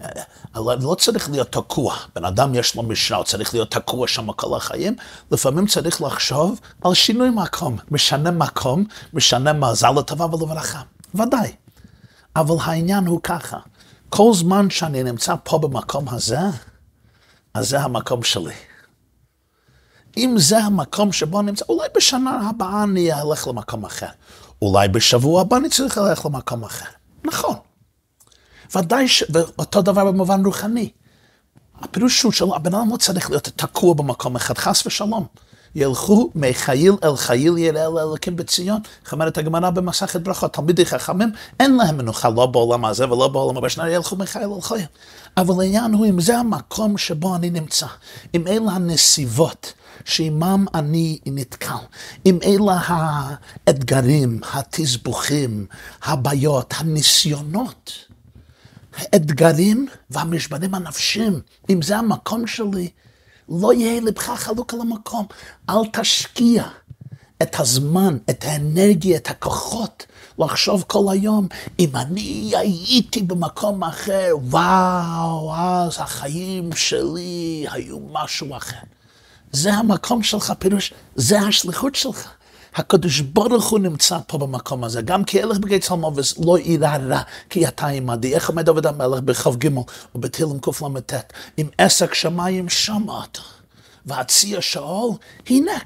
אה, 0.00 0.75
לא 0.80 0.94
צריך 0.99 1.30
להיות 1.30 1.52
תקוע. 1.52 1.96
בן 2.14 2.25
אדם 2.25 2.54
יש 2.54 2.76
לו 2.76 2.82
משנה, 2.82 3.16
הוא 3.16 3.25
צריך 3.25 3.54
להיות 3.54 3.70
תקוע 3.70 4.08
שם 4.08 4.32
כל 4.32 4.56
החיים. 4.56 4.96
לפעמים 5.30 5.66
צריך 5.66 6.02
לחשוב 6.02 6.61
על 6.84 6.94
שינוי 6.94 7.30
מקום. 7.30 7.76
משנה 7.90 8.30
מקום, 8.30 8.84
משנה 9.12 9.52
מזל 9.52 9.90
לטובה 9.90 10.25
ולברכה. 10.25 10.80
ודאי. 11.14 11.52
אבל 12.37 12.54
העניין 12.61 13.06
הוא 13.06 13.20
ככה, 13.22 13.58
כל 14.08 14.30
זמן 14.34 14.70
שאני 14.70 15.02
נמצא 15.02 15.34
פה 15.44 15.58
במקום 15.58 16.08
הזה, 16.08 16.38
אז 17.54 17.68
זה 17.68 17.80
המקום 17.80 18.22
שלי. 18.22 18.54
אם 20.16 20.34
זה 20.38 20.58
המקום 20.58 21.12
שבו 21.12 21.40
אני 21.40 21.46
נמצא, 21.46 21.64
אולי 21.68 21.88
בשנה 21.96 22.49
הבאה 22.50 22.82
אני 22.82 23.12
אלך 23.12 23.49
למקום 23.49 23.84
אחר. 23.84 24.06
אולי 24.62 24.88
בשבוע 24.88 25.40
הבא 25.40 25.57
אני 25.57 25.69
צריך 25.69 25.99
ללכת 25.99 26.25
למקום 26.25 26.64
אחר. 26.64 26.87
נכון. 27.25 27.54
ודאי, 28.76 29.09
ש... 29.09 29.25
ואותו 29.31 29.83
דבר 29.83 30.04
במובן 30.04 30.45
רוחני. 30.45 30.90
הפירוש 31.81 32.23
הוא 32.23 32.33
שהבן 32.33 32.75
אדם 32.75 32.90
לא 32.92 32.97
צריך 32.97 33.31
להיות 33.31 33.49
תקוע 33.57 33.95
במקום 33.95 34.37
אחד, 34.37 34.59
חס 34.59 34.87
ושלום. 34.87 35.26
ילכו 35.75 36.31
מחיל 36.35 36.92
אל 37.04 37.16
חיל 37.16 37.59
יראה 37.59 37.87
אל 37.87 37.99
אלוקים 37.99 38.37
בציון. 38.37 38.81
איך 39.04 39.12
אומרת 39.12 39.38
הגמרא 39.38 39.71
במסכת 39.71 40.21
ברכות, 40.21 40.52
תלמידי 40.52 40.87
חכמים, 40.87 41.33
אין 41.61 41.76
להם 41.76 41.99
מנוחה 41.99 42.31
לא 42.31 42.47
בעולם 42.47 42.85
הזה 42.85 43.11
ולא 43.11 43.28
בעולם 43.28 43.57
הבא, 43.57 43.69
שנראה 43.69 43.90
ילכו 43.90 44.16
מחיל 44.16 44.42
אל 44.42 44.61
חיל. 44.61 44.87
אבל 45.37 45.61
העניין 45.61 45.92
הוא 45.92 46.07
אם 46.07 46.21
זה 46.21 46.38
המקום 46.38 46.99
שבו 46.99 47.37
אני 47.37 47.50
נמצא, 47.50 47.87
אם 48.35 48.47
אלה 48.47 48.73
הנסיבות 48.73 49.73
שעימם 50.04 50.66
אני 50.75 51.18
נתקל, 51.26 51.75
אם 52.26 52.38
אלה 52.44 52.80
האתגרים, 52.87 54.40
התסבוכים, 54.52 55.66
הבעיות, 56.02 56.75
הניסיונות, 56.76 57.92
האתגרים 58.96 59.88
והמשברים 60.11 60.75
הנפשיים, 60.75 61.40
אם 61.70 61.82
זה 61.82 61.96
המקום 61.96 62.46
שלי, 62.46 62.88
לא 63.49 63.72
יהיה 63.72 64.00
לבך 64.00 64.30
חלוק 64.37 64.75
על 64.75 64.80
המקום. 64.80 65.26
אל 65.70 65.87
תשקיע 65.92 66.64
את 67.42 67.61
הזמן, 67.61 68.18
את 68.30 68.44
האנרגיה, 68.44 69.16
את 69.16 69.30
הכוחות, 69.30 70.06
לחשוב 70.38 70.84
כל 70.87 71.04
היום, 71.12 71.49
אם 71.78 71.96
אני 71.96 72.52
הייתי 72.56 73.22
במקום 73.22 73.84
אחר, 73.84 74.28
וואו, 74.42 75.54
אז 75.56 75.96
החיים 75.99 76.72
שלי 76.72 77.66
היו 77.70 77.99
משהו 78.12 78.56
אחר. 78.56 78.76
זה 79.52 79.75
המקום 79.75 80.23
שלך, 80.23 80.52
פירוש, 80.59 80.92
זה 81.14 81.40
השליחות 81.40 81.94
שלך. 81.94 82.28
הקדוש 82.75 83.21
ברוך 83.21 83.68
הוא 83.68 83.78
נמצא 83.78 84.18
פה 84.26 84.38
במקום 84.38 84.85
הזה, 84.85 85.02
גם 85.02 85.25
כי 85.25 85.42
אלך 85.42 85.59
בגי 85.59 85.78
צלמובס 85.78 86.38
לא 86.38 86.59
יירא 86.59 86.97
רע, 86.97 87.23
כי 87.50 87.68
אתה 87.68 87.87
עמדי. 87.87 88.35
איך 88.35 88.49
עומד 88.49 88.68
עובד 88.68 88.87
המלך 88.87 89.21
בכ"ג 89.21 89.68
ובתהילים 90.14 90.61
קל"ט, 90.61 91.12
עם 91.56 91.68
עסק 91.78 92.14
שמיים 92.14 92.68
שמה 92.68 93.25
אתה, 93.25 93.40
והציע 94.06 94.61
שאול, 94.61 95.11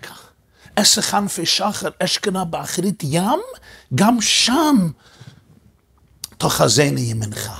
כך. 0.02 0.30
עסק 0.76 1.14
ענפי 1.14 1.46
שחר, 1.46 1.88
אשכנה 1.98 2.44
באחרית 2.44 3.02
ים, 3.04 3.40
גם 3.94 4.20
שם 4.20 4.90
תאחזני 6.38 7.00
ימינך. 7.00 7.50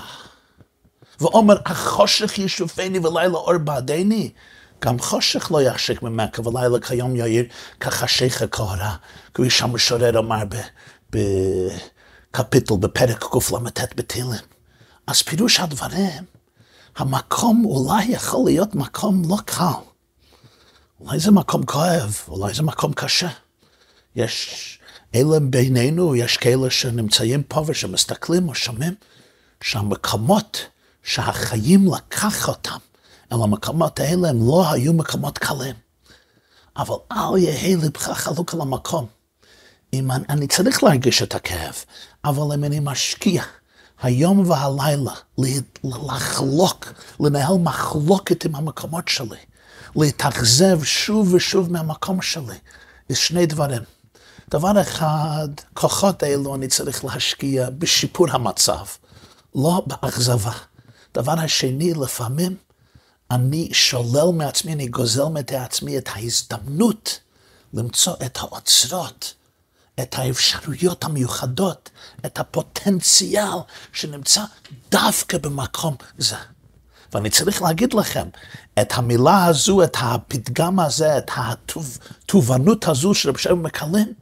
ואומר, 1.21 1.57
החושך 1.67 2.39
ישופני 2.39 2.99
ולילה 2.99 3.35
אור 3.35 3.59
בעדני. 3.59 4.31
גם 4.85 4.99
חושך 4.99 5.53
לא 5.53 5.63
יחשק 5.63 6.03
ממכה, 6.03 6.49
ולילה 6.49 6.81
כיום 6.81 7.17
יאיר 7.17 7.45
כחשיך 7.81 8.43
הקהרה, 8.43 8.97
כפי 9.35 9.51
שהמשורר 9.51 10.19
אמר 10.19 10.43
בקפיטל, 11.11 12.75
בפרק 12.77 13.25
קל"ט 13.25 13.81
בתהילים. 13.97 14.41
אז 15.07 15.23
פירוש 15.23 15.61
הדברים, 15.61 16.25
המקום 16.97 17.65
אולי 17.65 18.05
יכול 18.05 18.45
להיות 18.45 18.75
מקום 18.75 19.23
לא 19.29 19.37
קל. 19.45 19.65
אולי 21.01 21.21
זה 21.21 21.31
מקום 21.31 21.67
כואב, 21.67 22.21
אולי 22.29 22.55
זה 22.55 22.63
מקום 22.63 22.93
קשה. 22.93 23.29
יש 24.17 24.79
אלה 25.15 25.41
בינינו, 25.41 26.17
יש 26.17 26.37
כאלה 26.37 26.71
שנמצאים 26.71 27.43
פה 27.43 27.65
ושמסתכלים 27.67 28.49
או 28.49 28.55
שומעים, 28.55 28.95
שהמקומות 29.61 30.67
שהחיים 31.03 31.95
לקח 31.95 32.49
אותם 32.49 32.77
אל 33.33 33.39
המקומות 33.43 34.01
האלה 34.01 34.29
הם 34.29 34.47
לא 34.47 34.73
היו 34.73 34.93
מקומות 34.93 35.39
קלים. 35.39 35.75
אבל 36.77 36.95
אל 37.13 37.39
יהא 37.39 37.77
לבך 37.77 38.11
חלוק 38.11 38.55
על 38.55 38.61
המקום. 38.61 39.07
אם 39.93 40.11
אני, 40.11 40.25
אני 40.29 40.47
צריך 40.47 40.83
להרגיש 40.83 41.23
את 41.23 41.35
הכאב, 41.35 41.75
אבל 42.25 42.55
אם 42.55 42.65
אני 42.65 42.81
משקיע 42.81 43.43
היום 44.03 44.51
והלילה, 44.51 45.13
לחלוק, 45.85 46.93
לנהל 47.21 47.57
מחלוקת 47.57 48.45
עם 48.45 48.55
המקומות 48.55 49.09
שלי, 49.09 49.39
להתאכזב 49.97 50.85
שוב 50.85 51.35
ושוב 51.35 51.73
מהמקום 51.73 52.23
שלי, 52.23 52.59
זה 53.09 53.17
שני 53.17 53.47
דברים. 53.47 53.83
דבר 54.51 54.81
אחד, 54.81 55.49
כוחות 55.75 56.25
אלו 56.25 56.55
אני 56.55 56.69
צריך 56.69 57.05
להשקיע 57.05 57.71
בשיפור 57.71 58.27
המצב, 58.31 58.85
לא 59.55 59.83
באכזבה. 59.87 60.53
דבר 61.15 61.41
השני, 61.41 61.95
לפעמים 61.95 62.57
אני 63.31 63.69
שולל 63.73 64.33
מעצמי, 64.33 64.73
אני 64.73 64.89
גוזל 64.89 65.25
מעצמי 65.25 65.99
את 65.99 66.09
ההזדמנות 66.13 67.21
למצוא 67.75 68.15
את 68.27 68.39
האוצרות, 68.39 69.35
את 70.01 70.15
האפשרויות 70.19 71.05
המיוחדות, 71.05 71.91
את 72.27 72.39
הפוטנציאל 72.39 73.59
שנמצא 73.93 74.45
דווקא 74.91 75.39
במקום 75.39 75.95
זה. 76.19 76.37
ואני 77.13 77.31
צריך 77.31 77.63
להגיד 77.63 77.95
לכם, 77.95 78.29
את 78.81 78.93
המילה 78.93 79.45
הזו, 79.45 79.83
את 79.85 79.97
הפתגם 80.01 80.81
הזה, 80.81 81.19
את 81.19 81.31
התובנות 81.37 82.89
הזו 82.89 83.15
של 83.15 83.29
רב 83.29 83.37
שלום 83.37 83.63
מקלם, 83.63 84.13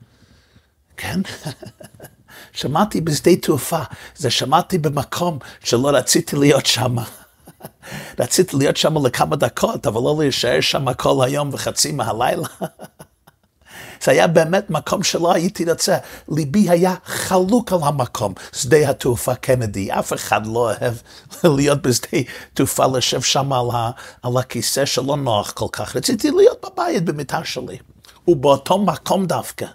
כן? 0.96 1.20
שמעתי 2.52 3.00
בשדה 3.00 3.37
תעופה, 3.37 3.82
זה 4.16 4.30
שמעתי 4.30 4.78
במקום 4.78 5.38
שלא 5.64 5.88
רציתי 5.88 6.37
להיות 6.37 6.66
שם. 6.66 6.96
רציתי 8.21 8.56
להיות 8.56 8.76
שם 8.76 9.06
לכמה 9.06 9.37
דקות, 9.37 9.87
אבל 9.87 10.00
לא 10.00 10.16
להישאר 10.18 10.61
שם 10.61 10.92
כל 10.92 11.25
היום 11.25 11.50
וחצי 11.52 11.92
מהלילה. 11.92 12.49
זה 14.04 14.11
היה 14.11 14.26
באמת 14.26 14.71
מקום 14.71 15.02
שלא 15.02 15.35
הייתי 15.35 15.71
רוצה. 15.71 15.97
ליבי 16.28 16.71
היה 16.71 16.94
חלוק 17.04 17.73
על 17.73 17.78
המקום, 17.83 18.35
שדה 18.52 18.90
התעופה 18.90 19.35
קנדי. 19.35 19.92
אף 19.92 20.12
אחד 20.12 20.47
לא 20.47 20.59
אוהב 20.59 20.94
להיות 21.56 21.83
בשדה 21.83 22.18
תעופה, 22.54 22.87
לשב 22.87 23.21
שם 23.23 23.52
על, 23.52 23.66
ה, 23.73 23.90
על 24.23 24.37
הכיסא 24.37 24.85
שלא 24.85 25.16
נוח 25.16 25.50
כל 25.50 25.66
כך. 25.73 25.97
רציתי 25.97 26.30
להיות 26.30 26.64
בבית 26.64 27.04
במיטה 27.04 27.44
שלי. 27.44 27.78
ובאותו 28.28 28.78
מקום 28.78 29.26
דווקא. 29.26 29.66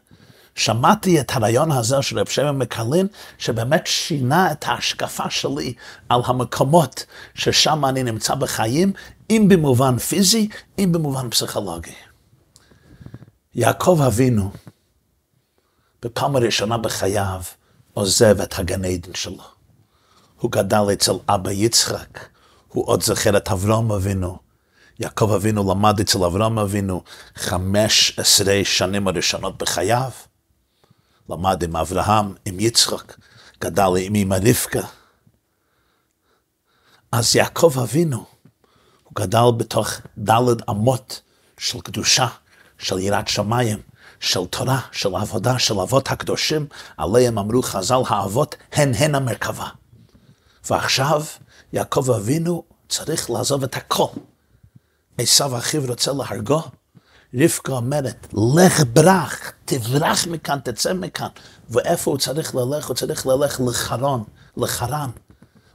שמעתי 0.59 1.19
את 1.19 1.31
הרעיון 1.35 1.71
הזה 1.71 2.01
של 2.01 2.19
רב 2.19 2.27
שמעון 2.27 2.57
מקלין, 2.57 3.07
שבאמת 3.37 3.87
שינה 3.87 4.51
את 4.51 4.65
ההשקפה 4.67 5.29
שלי 5.29 5.73
על 6.09 6.21
המקומות 6.25 7.05
ששם 7.35 7.85
אני 7.85 8.03
נמצא 8.03 8.35
בחיים, 8.35 8.93
אם 9.29 9.45
במובן 9.49 9.97
פיזי, 9.97 10.49
אם 10.79 10.91
במובן 10.91 11.29
פסיכולוגי. 11.29 11.93
יעקב 13.55 14.01
אבינו, 14.07 14.51
בפעם 16.01 16.35
הראשונה 16.35 16.77
בחייו, 16.77 17.41
עוזב 17.93 18.41
את 18.41 18.59
הגן 18.59 18.85
עדן 18.85 19.13
שלו. 19.13 19.43
הוא 20.39 20.51
גדל 20.51 20.83
אצל 20.93 21.13
אבא 21.29 21.51
יצחק, 21.51 22.19
הוא 22.67 22.87
עוד 22.87 23.03
זוכר 23.03 23.37
את 23.37 23.49
אברהם 23.49 23.91
אבינו. 23.91 24.37
יעקב 24.99 25.31
אבינו 25.31 25.71
למד 25.71 25.99
אצל 25.99 26.23
אברהם 26.23 26.59
אבינו 26.59 27.03
חמש 27.35 28.19
עשרה 28.19 28.61
שנים 28.63 29.07
הראשונות 29.07 29.57
בחייו. 29.57 30.11
למד 31.29 31.63
עם 31.63 31.75
אברהם, 31.75 32.33
עם 32.45 32.59
יצחק, 32.59 33.15
גדל 33.61 33.89
עם 33.99 34.15
אמא 34.15 34.37
רבקה. 34.41 34.87
אז 37.11 37.35
יעקב 37.35 37.73
אבינו, 37.83 38.25
הוא 39.03 39.13
גדל 39.15 39.45
בתוך 39.57 39.89
דלת 40.17 40.69
אמות 40.69 41.21
של 41.57 41.81
קדושה, 41.81 42.27
של 42.77 42.99
יראת 42.99 43.27
שמיים, 43.27 43.81
של 44.19 44.45
תורה, 44.45 44.79
של 44.91 45.15
עבודה, 45.15 45.59
של 45.59 45.79
אבות 45.79 46.11
הקדושים, 46.11 46.67
עליהם 46.97 47.37
אמרו 47.37 47.61
חז"ל, 47.61 48.01
האבות 48.07 48.55
הן 48.71 48.93
הן 48.93 49.15
המרכבה. 49.15 49.67
ועכשיו 50.69 51.23
יעקב 51.73 52.09
אבינו 52.11 52.63
צריך 52.89 53.29
לעזוב 53.29 53.63
את 53.63 53.75
הכל. 53.75 54.07
עשיו 55.17 55.57
אחיו 55.57 55.83
רוצה 55.87 56.11
להרגו, 56.13 56.61
רבקה 57.33 57.71
אומרת, 57.71 58.27
לך 58.33 58.83
ברח, 58.93 59.51
תברח 59.65 60.27
מכאן, 60.27 60.59
תצא 60.63 60.93
מכאן. 60.93 61.27
ואיפה 61.69 62.11
הוא 62.11 62.17
צריך 62.17 62.55
ללך? 62.55 62.87
הוא 62.87 62.95
צריך 62.95 63.27
ללך 63.27 63.61
לחרון, 63.67 64.23
לחרן, 64.57 65.09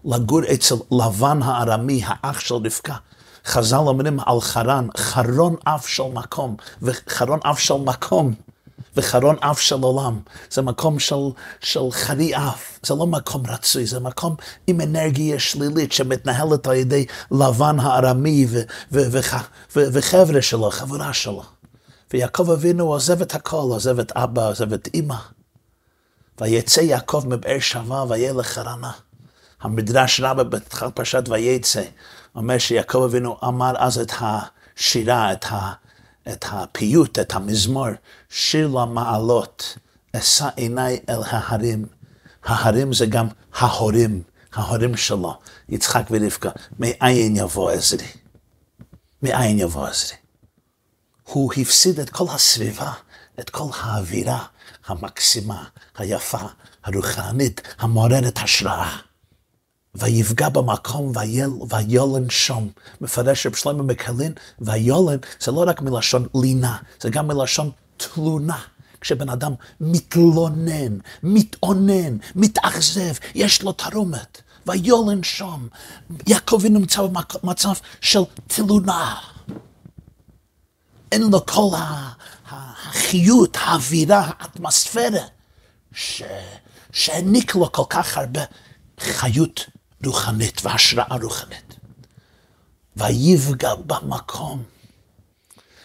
לגור 0.05 0.41
אצל 0.55 0.75
לבן 0.91 1.43
הארמי, 1.43 2.03
האח 2.05 2.41
של 2.41 2.55
רבקה. 2.55 2.97
חז"ל 3.47 3.77
אומרים 3.77 4.21
על 4.21 4.41
חרן, 4.41 4.87
חרון 4.97 5.57
אף 5.65 5.89
של 5.89 6.03
מקום, 6.13 6.57
וחרון 6.83 7.41
אף 7.43 7.59
של 7.61 7.75
מקום, 7.75 8.35
וחרון 8.97 9.37
אף 9.41 9.61
של 9.61 9.83
עולם. 9.83 10.21
זה 10.51 10.63
מקום 10.63 10.99
של, 10.99 11.15
של 11.61 11.91
חרי 11.91 12.37
אף, 12.37 12.79
זה 12.83 12.95
לא 12.95 13.07
מקום 13.07 13.43
רצוי, 13.49 13.87
זה 13.87 14.01
מקום 14.01 14.37
עם 14.67 14.81
אנרגיה 14.81 15.39
שלילית 15.39 15.93
שמתנהלת 15.93 16.67
על 16.67 16.75
ידי 16.75 17.07
לבן 17.31 17.81
הארמי 17.81 18.47
וחבר'ה 19.73 20.43
שלו, 20.43 20.71
חברה 20.71 21.13
שלו. 21.13 21.54
ויעקב 22.15 22.51
אבינו 22.51 22.85
עוזב 22.93 23.23
את 23.23 23.35
הכל, 23.35 23.57
עוזב 23.57 23.99
את 23.99 24.13
אבא, 24.13 24.49
עוזב 24.49 24.73
את 24.73 24.89
אימא. 24.95 25.17
ויצא 26.41 26.81
יעקב 26.81 27.25
מבאר 27.27 27.59
שבע 27.61 28.05
ויהיה 28.09 28.33
לחרנה. 28.33 28.93
המדרש 29.61 30.21
רבה 30.21 30.45
בתחילת 30.45 30.97
פרשת 30.97 31.25
ויצא 31.29 31.83
אומר 32.35 32.59
שיעקב 32.59 33.03
אבינו 33.05 33.37
אמר 33.45 33.73
אז 33.79 33.99
את 33.99 34.13
השירה, 34.21 35.33
את, 35.33 35.45
ה, 35.45 35.73
את 36.33 36.45
הפיוט, 36.49 37.19
את 37.19 37.35
המזמור, 37.35 37.89
שיר 38.29 38.69
למעלות, 38.69 39.79
אשא 40.17 40.49
עיניי 40.57 41.01
אל 41.09 41.23
ההרים. 41.27 41.87
ההרים 42.45 42.93
זה 42.93 43.07
גם 43.07 43.27
ההורים, 43.55 44.23
ההורים 44.53 44.97
שלו, 44.97 45.35
יצחק 45.69 46.05
ורבקה. 46.11 46.51
מאין 46.79 47.37
יבוא 47.37 47.71
עזרי? 47.71 48.09
מאין 49.23 49.59
יבוא 49.59 49.87
עזרי? 49.87 50.24
הוא 51.25 51.53
הפסיד 51.57 52.01
את 52.01 52.11
כל 52.11 52.25
הסביבה, 52.29 52.93
את 53.41 53.51
כל 53.51 53.67
האווירה 53.81 54.45
המקסימה, 54.87 55.65
היפה, 55.99 56.39
הרוחנית, 56.85 57.61
המעוררת 57.79 58.39
השראה. 58.39 58.97
ויפגע 59.95 60.49
במקום 60.49 61.13
ויולן 61.71 62.31
שום. 62.31 62.71
מפרש 63.01 63.47
רב 63.47 63.55
שלמה 63.55 63.83
מקלין, 63.83 64.33
ויולן 64.61 65.19
זה 65.41 65.53
לא 65.53 65.65
רק 65.67 65.83
מלשון 65.83 66.27
לינה, 66.35 66.77
זה 67.01 67.11
גם 67.11 67.29
מלשון 67.29 67.71
תלונה. 67.97 68.59
כשבן 69.01 69.29
אדם 69.29 69.53
מתלונן, 69.81 70.99
מתאונן, 71.23 72.17
מתאכזב, 72.35 73.15
יש 73.35 73.63
לו 73.63 73.73
תרומת. 73.73 74.41
ויולן 74.67 75.23
שום. 75.23 75.69
יעקב 76.27 76.61
נמצא 76.71 77.03
במצב 77.43 77.73
של 78.01 78.21
תלונה. 78.47 79.15
אין 81.15 81.31
לו 81.31 81.47
כל 81.47 81.69
החיות, 82.47 83.57
האווירה, 83.61 84.31
האטמוספירה, 84.39 85.21
שהעניק 86.93 87.55
לו 87.55 87.73
כל 87.73 87.83
כך 87.89 88.17
הרבה 88.19 88.41
חיות 89.01 89.67
רוחנית 90.05 90.61
והשראה 90.65 91.17
רוחנית. 91.23 91.75
ויפגע 92.97 93.75
במקום. 93.75 94.63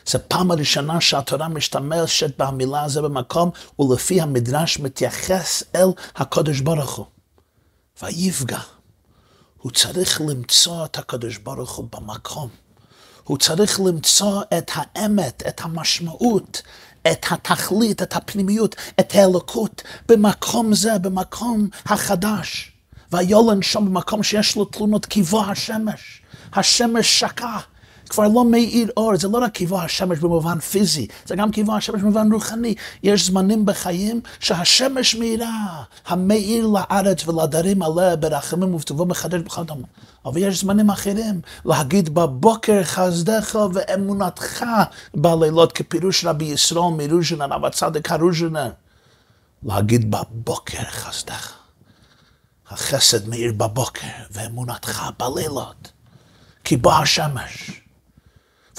זו 0.05 0.19
פעם 0.27 0.51
הראשונה 0.51 1.01
שהתורה 1.01 1.47
משתמשת 1.47 2.37
במילה 2.37 2.83
הזו 2.83 3.01
במקום, 3.01 3.51
ולפי 3.79 4.21
המדרש 4.21 4.79
מתייחס 4.79 5.63
אל 5.75 5.87
הקדוש 6.15 6.59
ברוך 6.59 6.91
הוא. 6.95 7.05
ויפגע. 8.01 8.59
הוא 9.57 9.71
צריך 9.71 10.21
למצוא 10.21 10.85
את 10.85 10.97
הקדוש 10.97 11.37
ברוך 11.37 11.71
הוא 11.71 11.87
במקום. 11.91 12.49
הוא 13.29 13.37
צריך 13.37 13.79
למצוא 13.79 14.41
את 14.57 14.71
האמת, 14.75 15.43
את 15.47 15.61
המשמעות, 15.63 16.61
את 17.11 17.25
התכלית, 17.31 18.01
את 18.01 18.15
הפנימיות, 18.15 18.75
את 18.99 19.15
האלוקות, 19.15 19.83
במקום 20.07 20.73
זה, 20.73 20.97
במקום 20.97 21.67
החדש. 21.85 22.71
ויולן 23.11 23.61
שם 23.61 23.85
במקום 23.85 24.23
שיש 24.23 24.55
לו 24.55 24.65
תלונות 24.65 25.05
קיבוע 25.05 25.45
השמש. 25.45 26.21
השמש 26.53 27.19
שקע, 27.19 27.57
כבר 28.09 28.27
לא 28.27 28.45
מאיר 28.45 28.89
אור, 28.97 29.17
זה 29.17 29.27
לא 29.27 29.37
רק 29.37 29.51
קיבוע 29.51 29.83
השמש 29.83 30.19
במובן 30.19 30.59
פיזי, 30.59 31.07
זה 31.25 31.35
גם 31.35 31.51
קיבוע 31.51 31.75
השמש 31.75 32.01
במובן 32.01 32.31
רוחני. 32.33 32.75
יש 33.03 33.25
זמנים 33.25 33.65
בחיים 33.65 34.21
שהשמש 34.39 35.15
מאירה, 35.15 35.83
המאיר 36.07 36.67
לארץ 36.67 37.27
ולדרים 37.27 37.81
עליה 37.81 38.15
ברחמים 38.15 38.73
ובטובו 38.75 39.05
מחדש 39.05 39.41
בכל 39.41 39.63
דם. 39.63 39.81
אבל 40.25 40.37
יש 40.37 40.59
זמנים 40.59 40.89
אחרים, 40.89 41.41
להגיד 41.65 42.09
בבוקר 42.15 42.83
חסדך 42.83 43.57
ואמונתך 43.73 44.65
בלילות, 45.15 45.71
כפירוש 45.71 46.25
רבי 46.25 46.45
ישראל 46.45 46.91
מרוז'נר, 46.97 47.45
רב 47.45 47.65
הצדיק 47.65 48.11
הרוז'נר. 48.11 48.69
להגיד 49.63 50.11
בבוקר 50.11 50.83
חסדך. 50.83 51.53
החסד 52.69 53.27
מאיר 53.27 53.53
בבוקר, 53.57 54.07
ואמונתך 54.31 55.09
בלילות, 55.19 55.91
כי 56.63 56.77
בא 56.77 56.99
השמש. 56.99 57.81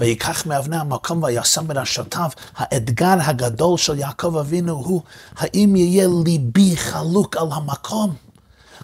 ויקח 0.01 0.47
מאבני 0.47 0.77
המקום 0.77 1.23
וישם 1.23 1.67
מראשותיו. 1.69 2.31
האתגר 2.57 3.15
הגדול 3.21 3.79
של 3.79 3.99
יעקב 3.99 4.37
אבינו 4.37 4.73
הוא, 4.73 5.03
האם 5.37 5.77
יהיה 5.77 6.09
ליבי 6.25 6.77
חלוק 6.77 7.37
על 7.37 7.47
המקום? 7.53 8.15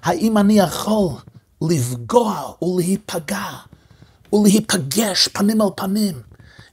האם 0.03 0.39
אני 0.39 0.59
יכול 0.59 1.13
לפגוע 1.63 2.53
ולהיפגע 2.63 3.49
ולהיפגש 4.33 5.29
פנים 5.29 5.61
על 5.61 5.69
פנים 5.77 6.21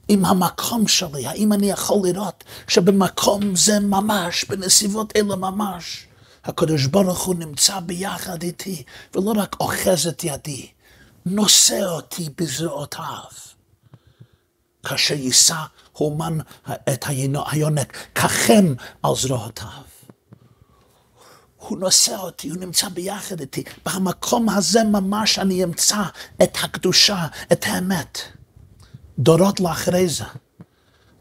עם 0.08 0.24
המקום 0.24 0.88
שלי? 0.88 1.26
האם 1.26 1.52
אני 1.52 1.70
יכול 1.70 1.98
לראות 2.04 2.44
שבמקום 2.68 3.56
זה 3.56 3.80
ממש, 3.80 4.44
בנסיבות 4.44 5.12
אלה 5.16 5.36
ממש, 5.36 6.06
הקדוש 6.44 6.86
ברוך 6.86 7.24
הוא 7.24 7.34
נמצא 7.34 7.80
ביחד 7.80 8.42
איתי, 8.42 8.82
ולא 9.14 9.32
רק 9.36 9.56
אוחז 9.60 10.06
את 10.06 10.24
ידי, 10.24 10.66
נושא 11.26 11.84
אותי 11.84 12.28
בזרועותיו. 12.38 13.53
כאשר 14.84 15.14
יישא 15.14 15.56
הומן 15.92 16.38
את 16.70 17.04
היונק, 17.50 17.96
כחם 18.14 18.74
על 19.02 19.14
זרועותיו. 19.16 19.68
הוא 21.56 21.78
נושא 21.78 22.16
אותי, 22.16 22.48
הוא 22.48 22.58
נמצא 22.58 22.88
ביחד 22.88 23.40
איתי. 23.40 23.64
במקום 23.86 24.48
הזה 24.48 24.84
ממש 24.84 25.38
אני 25.38 25.64
אמצא 25.64 26.02
את 26.42 26.56
הקדושה, 26.62 27.26
את 27.52 27.64
האמת. 27.68 28.18
דורות 29.18 29.60
לאחרי 29.60 30.08
זה, 30.08 30.24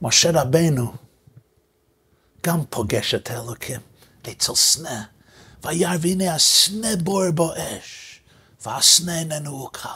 משה 0.01 0.41
רבנו 0.41 0.93
גם 2.43 2.65
פוגש 2.69 3.15
את 3.15 3.29
האלוקים 3.29 3.79
אצל 4.31 4.55
סנה. 4.55 5.03
וירא 5.63 5.95
והנה 6.01 6.35
הסנה 6.35 6.95
בור 7.03 7.31
בו 7.31 7.53
אש, 7.53 8.19
והסנה 8.65 9.19
איננו 9.19 9.69
קל. 9.71 9.89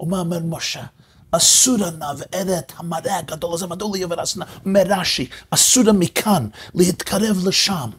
ומה 0.00 0.20
אומר 0.20 0.38
משה? 0.38 0.84
אסור 1.32 1.90
נא 1.98 2.12
ואראה 2.18 2.58
את 2.58 2.72
המראה 2.76 3.18
הגדול 3.18 3.54
הזה, 3.54 3.66
מדוע 3.66 3.90
לי 3.96 4.02
עובר 4.02 4.20
הסנה? 4.20 4.44
אומר 4.66 4.82
רש"י, 4.86 5.28
אסור 5.50 5.92
מכאן 5.92 6.48
להתקרב 6.74 7.46
לשם. 7.46 7.90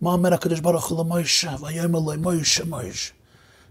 מה 0.00 0.10
אומר 0.10 0.34
הקדוש 0.34 0.60
ברוך 0.60 0.86
הוא 0.86 1.04
למוישה? 1.04 1.54
ויאמר 1.60 1.98
לו 1.98 2.12
מוישה 2.18 2.64
מוישה, 2.64 3.12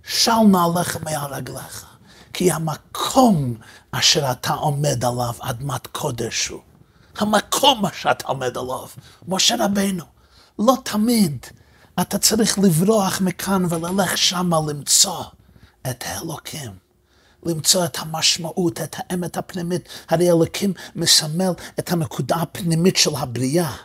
של 0.08 0.32
נעליך 0.32 0.98
מעל 1.04 1.34
רגליך, 1.34 1.86
כי 2.34 2.52
המקום 2.52 3.56
אשר 3.92 4.32
אתה 4.32 4.54
עומד 4.54 5.06
עליו 5.06 5.34
אדמת 5.40 5.88
קודש 5.88 6.48
הוא. 6.48 6.62
המקום 7.18 7.86
אשר 7.86 8.12
אתה 8.12 8.28
עומד 8.28 8.58
עליו, 8.58 8.88
משה 9.28 9.56
רבנו, 9.60 10.04
לא 10.60 10.74
תמיד 10.84 11.46
אתה 12.02 12.18
צריך 12.18 12.60
לברוח 12.60 13.22
מכאן 13.22 13.66
וללך 13.70 14.18
שמה 14.18 14.58
למצוא 14.68 15.24
את 15.90 16.04
האלוקים. 16.08 16.87
למצוא 17.46 17.86
את 17.86 17.98
המשמעות, 18.00 18.82
את 18.82 18.96
האמת 19.00 19.38
הפנימית. 19.38 19.90
הרי 20.10 20.30
אלוקים 20.30 20.74
מסמל 20.96 21.52
את 21.80 21.92
הנקודה 21.92 22.36
הפנימית 22.36 22.98
של 22.98 23.16
הבריאה. 23.16 23.76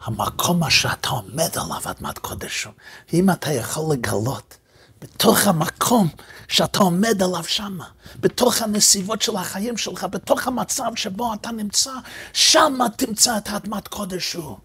המקום 0.00 0.70
שאתה 0.70 1.08
עומד 1.08 1.50
עליו 1.54 1.80
אדמת 1.90 2.18
קודש 2.18 2.64
הוא. 2.64 2.72
אם 3.12 3.30
אתה 3.30 3.52
יכול 3.52 3.92
לגלות 3.92 4.56
בתוך 5.00 5.46
המקום 5.46 6.08
שאתה 6.48 6.78
עומד 6.78 7.22
עליו 7.22 7.44
שמה, 7.44 7.84
בתוך 8.20 8.62
הנסיבות 8.62 9.22
של 9.22 9.36
החיים 9.36 9.76
שלך, 9.76 10.04
בתוך 10.04 10.46
המצב 10.46 10.90
שבו 10.94 11.34
אתה 11.34 11.50
נמצא, 11.50 11.92
שמה 12.32 12.86
תמצא 12.96 13.36
את 13.38 13.48
אדמת 13.48 13.88
קודש 13.88 14.32
הוא. 14.32 14.56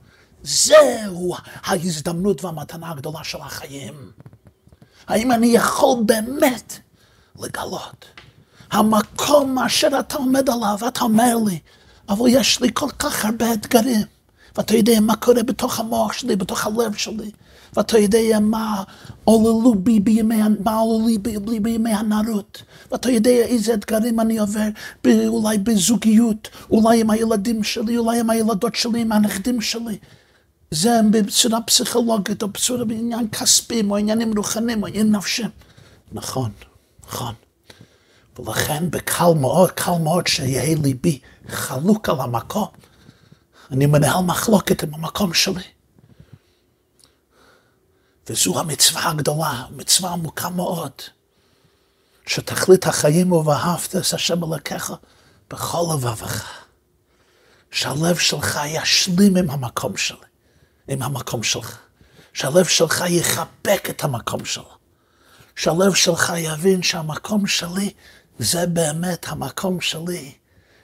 זהו 0.43 1.36
ההזדמנות 1.63 2.43
והמתנה 2.43 2.91
הגדולה 2.91 3.23
של 3.23 3.41
החיים. 3.41 4.12
האם 5.08 5.32
אני 5.32 5.47
יכול 5.47 5.97
באמת 6.06 6.80
לגלות 7.43 8.06
המקום 8.73 9.60
אשר 9.60 9.99
אתה 9.99 10.17
עומד 10.17 10.49
עליו, 10.49 10.77
אתה 10.88 11.01
אומר 11.01 11.36
לי, 11.45 11.60
אבל 12.10 12.25
יש 12.29 12.62
לי 12.62 12.69
כל 12.73 12.89
כך 12.99 13.25
הרבה 13.25 13.53
אתגרים, 13.53 14.01
ואתה 14.58 14.75
יודע 14.75 14.99
מה 15.01 15.15
קורה 15.15 15.43
בתוך 15.43 15.79
המוח 15.79 16.13
שלי, 16.13 16.36
בתוך 16.36 16.67
הלב 16.67 16.93
שלי, 16.93 17.32
ואתה 17.73 17.97
יודע 17.99 18.39
מה 18.41 18.84
עוללו 19.23 19.75
בי 19.75 19.99
בימי, 19.99 20.41
מה 20.63 20.75
עוללו 20.75 21.08
בי 21.21 21.60
בימי 21.60 21.93
הנערות, 21.93 22.63
ואתה 22.91 23.12
יודע 23.12 23.32
איזה 23.32 23.73
אתגרים 23.73 24.19
אני 24.19 24.38
עובר, 24.38 24.67
אולי 25.08 25.58
בזוגיות, 25.58 26.49
אולי 26.71 27.01
עם 27.01 27.10
הילדים 27.10 27.63
שלי, 27.63 27.97
אולי 27.97 28.19
עם 28.19 28.29
הילדות 28.29 28.75
שלי, 28.75 29.01
עם 29.01 29.12
הנכדים 29.12 29.62
שלי. 29.62 29.97
זה 30.71 30.99
בצורה 31.12 31.62
פסיכולוגית, 31.62 32.43
או 32.43 32.47
בצורה 32.47 32.86
בעניין 32.86 33.27
כספי, 33.27 33.82
או 33.89 33.97
עניינים 33.97 34.38
רוחניים, 34.38 34.84
או 34.84 34.88
עניין 34.88 35.15
נפשי. 35.15 35.43
נכון, 36.12 36.51
נכון. 37.07 37.33
ולכן 38.39 38.91
בקל 38.91 39.33
מאוד, 39.41 39.71
קל 39.71 39.97
מאוד 40.03 40.27
שיהיה 40.27 40.75
ליבי 40.83 41.19
חלוק 41.47 42.09
על 42.09 42.19
המקום. 42.19 42.67
אני 43.71 43.85
מנהל 43.85 44.23
מחלוקת 44.23 44.83
עם 44.83 44.93
המקום 44.93 45.33
שלי. 45.33 45.63
וזו 48.29 48.59
המצווה 48.59 49.09
הגדולה, 49.09 49.65
מצווה 49.71 50.11
עמוקה 50.11 50.49
מאוד, 50.49 50.91
שתכלית 52.25 52.87
החיים 52.87 53.31
ובאהבת 53.31 53.95
את 53.95 54.13
השם 54.13 54.43
אלוקיך 54.43 54.93
בכל 55.49 55.93
לבבך. 55.93 56.63
שהלב 57.71 58.17
שלך 58.17 58.59
ישלים 58.65 59.37
עם 59.37 59.49
המקום 59.49 59.97
שלי. 59.97 60.17
עם 60.87 61.01
המקום 61.01 61.43
שלך. 61.43 61.79
שהלב 62.33 62.65
שלך 62.65 63.03
יחבק 63.07 63.87
את 63.89 64.03
המקום 64.03 64.45
שלו. 64.45 64.83
שהלב 65.55 65.93
שלך 65.93 66.33
יבין 66.37 66.83
שהמקום 66.83 67.47
שלי 67.47 67.93
זה 68.39 68.67
באמת 68.67 69.25
המקום 69.27 69.81
שלי. 69.81 70.31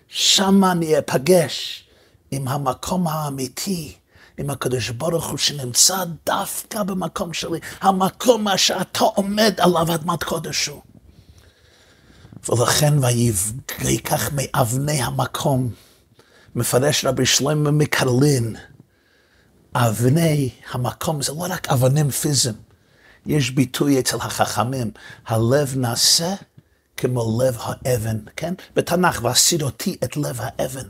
שם 0.07 0.63
אני 0.63 0.99
אפגש 0.99 1.83
עם 2.31 2.47
המקום 2.47 3.07
האמיתי, 3.07 3.95
עם 4.37 4.49
הקדוש 4.49 4.89
ברוך 4.89 5.29
הוא 5.29 5.37
שנמצא 5.37 6.03
דווקא 6.25 6.83
במקום 6.83 7.33
שלי, 7.33 7.59
המקום 7.81 8.57
שאתה 8.57 9.03
עומד 9.03 9.53
עליו 9.57 9.95
אדמת 9.95 10.23
קודש 10.23 10.67
הוא. 10.67 10.81
ולכן 12.49 12.93
ויקח 13.79 14.29
מאבני 14.33 15.01
המקום, 15.03 15.71
מפרש 16.55 17.05
רבי 17.05 17.25
שלמה 17.25 17.71
מקרלין, 17.71 18.55
אבני 19.75 20.49
המקום 20.71 21.21
זה 21.21 21.31
לא 21.31 21.45
רק 21.49 21.67
אבנים 21.67 22.11
פיזיים, 22.11 22.55
יש 23.25 23.51
ביטוי 23.51 23.99
אצל 23.99 24.17
החכמים, 24.17 24.91
הלב 25.27 25.77
נעשה 25.77 26.35
כמו 26.97 27.41
לב 27.41 27.57
האבן, 27.59 28.17
כן? 28.35 28.53
בתנ"ך, 28.75 29.19
ועשית 29.23 29.61
אותי 29.61 29.97
את 30.03 30.17
לב 30.17 30.39
האבן. 30.41 30.87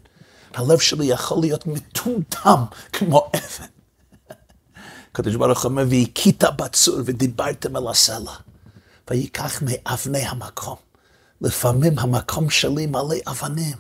הלב 0.54 0.80
שלי 0.80 1.06
יכול 1.06 1.42
להיות 1.42 1.68
מטומטם 1.68 2.64
כמו 2.94 3.32
אבן. 3.36 3.68
הקדוש 5.12 5.36
ברוך 5.36 5.64
הוא 5.64 5.70
אומר, 5.70 5.84
והכית 5.90 6.44
בצור 6.44 7.00
ודיברתם 7.06 7.78
אל 7.78 7.88
הסלע, 7.88 8.34
ויקח 9.10 9.62
מאבני 9.62 10.26
המקום. 10.26 10.76
לפעמים 11.42 12.00
המקום 12.00 12.50
שלי 12.50 12.86
מלא 12.86 13.16
אבנים. 13.28 13.78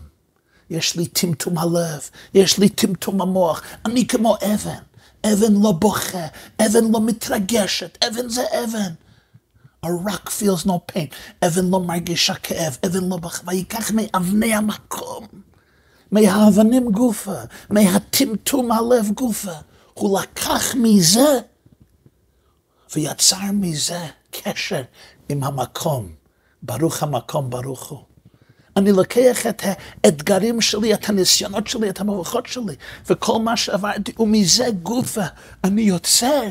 יש 0.69 0.95
לי 0.95 1.07
טמטום 1.07 1.57
הלב, 1.57 2.09
יש 2.33 2.57
לי 2.57 2.69
טמטום 2.69 3.21
המוח, 3.21 3.61
אני 3.85 4.07
כמו 4.07 4.35
אבן. 4.35 4.88
אבן 5.25 5.53
לא 5.61 5.71
בוכה, 5.71 6.27
אבן 6.61 6.91
לא 6.91 7.01
מתרגשת, 7.01 7.97
אבן 8.07 8.29
זה 8.29 8.43
אבן. 8.63 8.93
A 9.85 9.89
rock 9.89 10.29
feels 10.29 10.65
no 10.65 10.93
pain. 10.93 11.15
אבן 11.45 11.65
לא 11.69 11.79
מרגישה 11.79 12.33
כאב, 12.33 12.77
אבן 12.85 13.09
לא 13.09 13.17
בוכה, 13.17 13.43
ויקח 13.47 13.91
מאבני 13.91 14.53
המקום, 14.55 15.27
מהאבנים 16.11 16.91
גופה, 16.91 17.39
מהטמטום 17.69 18.71
הלב 18.71 19.11
גופה. 19.13 19.55
הוא 19.93 20.19
לקח 20.19 20.75
מזה 20.75 21.39
ויצר 22.95 23.51
מזה 23.53 24.07
קשר 24.31 24.81
עם 25.29 25.43
המקום. 25.43 26.11
ברוך 26.63 27.03
המקום, 27.03 27.49
ברוך 27.49 27.89
הוא. 27.89 27.99
אני 28.77 28.91
לוקח 28.91 29.47
את 29.47 29.63
האתגרים 30.03 30.61
שלי, 30.61 30.93
את 30.93 31.09
הניסיונות 31.09 31.67
שלי, 31.67 31.89
את 31.89 31.99
המבוכות 31.99 32.45
שלי, 32.45 32.75
וכל 33.09 33.39
מה 33.39 33.57
שעברתי, 33.57 34.11
ומזה 34.19 34.67
גופה 34.83 35.25
אני 35.63 35.81
יוצר 35.81 36.41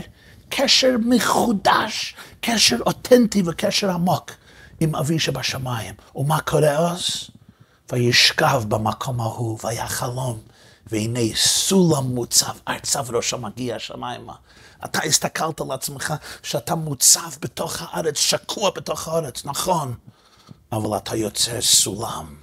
קשר 0.49 0.97
מחודש, 1.05 2.15
קשר 2.41 2.77
אותנטי 2.87 3.43
וקשר 3.47 3.91
עמוק 3.91 4.31
עם 4.81 4.95
אבי 4.95 5.19
שבשמיים. 5.19 5.95
ומה 6.17 6.41
קורה 6.41 6.93
אז? 6.93 7.31
וישכב 7.93 8.63
במקום 8.69 9.21
ההוא, 9.21 9.59
והיה 9.65 9.87
חלום, 9.87 10.39
והנה 10.87 11.21
סולם 11.35 12.05
מוצב, 12.05 12.53
ארצה 12.69 13.01
וראשו 13.07 13.39
מגיע 13.39 13.77
השמיימה. 13.77 14.35
אתה 14.85 15.03
הסתכלת 15.03 15.61
על 15.61 15.73
עצמך 15.73 16.15
שאתה 16.43 16.75
מוצב 16.75 17.31
בתוך 17.41 17.83
הארץ, 17.83 18.19
שקוע 18.19 18.71
בתוך 18.71 19.09
הארץ, 19.09 19.45
נכון. 19.45 19.95
אבל 20.73 20.97
אתה 20.97 21.17
יוצר 21.17 21.61
סולם 21.61 22.35